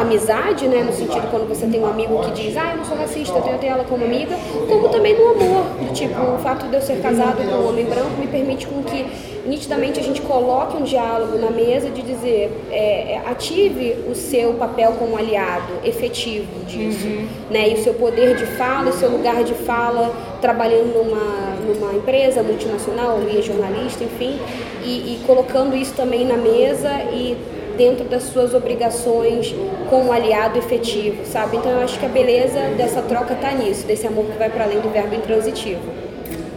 [0.00, 2.96] amizade, né, no sentido quando você tem um amigo que diz, ah, eu não sou
[2.96, 4.36] racista, eu tenho ela como amiga,
[4.68, 7.84] como também no amor, do tipo, o fato de eu ser casado com um homem
[7.84, 9.06] branco me permite com que
[9.46, 14.54] nitidamente a gente coloque um diálogo na mesa de dizer, é, é ative o seu
[14.54, 17.26] papel como aliado efetivo disso, uhum.
[17.50, 21.94] né, e o seu poder de fala, o seu lugar de fala, trabalhando numa, numa
[21.94, 24.38] empresa multinacional, via jornalista, enfim,
[24.84, 27.36] e, e colocando isso também na mesa e
[27.78, 29.54] dentro das suas obrigações
[29.88, 31.56] como aliado efetivo, sabe?
[31.56, 34.64] Então eu acho que a beleza dessa troca está nisso, desse amor que vai para
[34.64, 35.80] além do verbo intransitivo.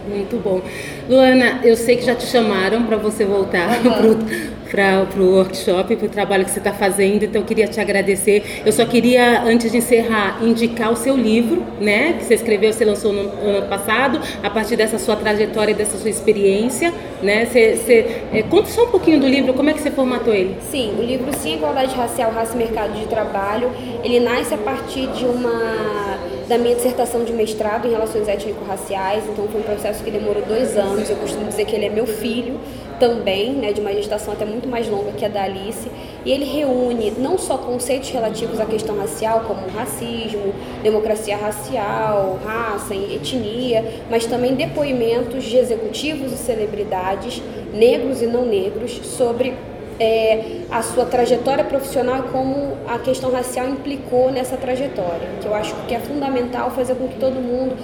[0.06, 0.60] Muito bom.
[1.08, 4.18] Luana, eu sei que já te chamaram para você voltar uhum.
[4.72, 8.62] para o workshop, para o trabalho que você está fazendo, então eu queria te agradecer.
[8.64, 12.14] Eu só queria, antes de encerrar, indicar o seu livro, né?
[12.14, 16.08] Que você escreveu, você lançou no ano passado, a partir dessa sua trajetória dessa sua
[16.08, 16.92] experiência,
[17.22, 17.44] né?
[17.44, 20.56] Você, você é, conta só um pouquinho do livro, como é que você formatou ele?
[20.62, 23.70] Sim, o livro Sim Igualdade Racial, Raça e Mercado de Trabalho,
[24.02, 26.18] ele nasce a partir de uma
[26.52, 30.76] da minha dissertação de mestrado em relações étnico-raciais, então foi um processo que demorou dois
[30.76, 31.08] anos.
[31.08, 32.60] Eu costumo dizer que ele é meu filho
[33.00, 35.90] também, né, de uma gestação até muito mais longa que a da Alice.
[36.26, 42.94] E ele reúne não só conceitos relativos à questão racial, como racismo, democracia racial, raça,
[42.94, 47.42] etnia, mas também depoimentos de executivos e celebridades,
[47.72, 49.54] negros e não negros, sobre
[49.98, 55.54] é, a sua trajetória profissional e como a questão racial implicou nessa trajetória, que eu
[55.54, 57.76] acho que é fundamental fazer com que todo mundo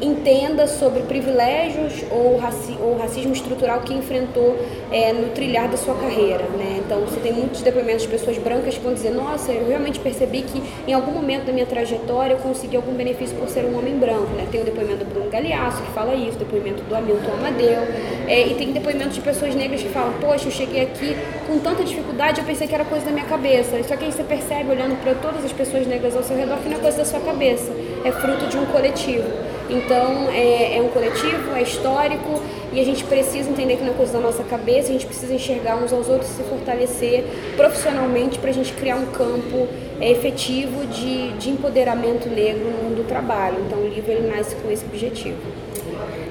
[0.00, 4.56] entenda sobre privilégios ou, raci ou racismo estrutural que enfrentou
[4.90, 6.44] é, no trilhar da sua carreira.
[6.56, 6.80] Né?
[6.84, 10.42] Então, você tem muitos depoimentos de pessoas brancas que vão dizer: Nossa, eu realmente percebi
[10.42, 13.96] que em algum momento da minha trajetória eu consegui algum benefício por ser um homem
[13.96, 14.30] branco.
[14.36, 14.46] Né?
[14.50, 17.82] Tem o depoimento do Bruno Galeasso que fala isso, o depoimento do Hamilton Amadeu,
[18.26, 21.16] é, e tem depoimentos de pessoas negras que falam: Poxa, eu cheguei aqui
[21.46, 23.82] com tanta dificuldade, eu pensei que era coisa da minha cabeça.
[23.84, 26.68] Só que aí você percebe, olhando para todas as pessoas negras ao seu redor, que
[26.68, 27.72] não é coisa da sua cabeça,
[28.04, 29.53] é fruto de um coletivo.
[29.68, 32.40] Então é, é, um coletivo, é histórico
[32.72, 35.32] e a gente precisa entender que não é coisa da nossa cabeça, a gente precisa
[35.32, 37.24] enxergar uns aos outros e se fortalecer
[37.56, 39.66] profissionalmente para a gente criar um campo
[40.00, 43.56] é, efetivo de, de empoderamento negro no mundo do trabalho.
[43.66, 45.38] Então o livro ele nasce com esse objetivo.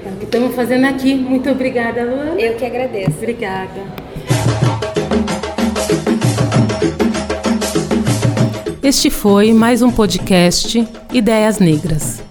[0.06, 1.14] É o que estamos fazendo aqui.
[1.14, 2.40] Muito obrigada, Luana.
[2.40, 3.16] Eu que agradeço.
[3.16, 3.82] Obrigada.
[8.82, 12.22] Este foi mais um podcast Ideias Negras.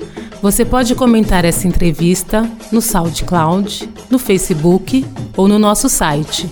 [0.44, 5.06] Você pode comentar essa entrevista no SoundCloud, no Facebook
[5.38, 6.50] ou no nosso site.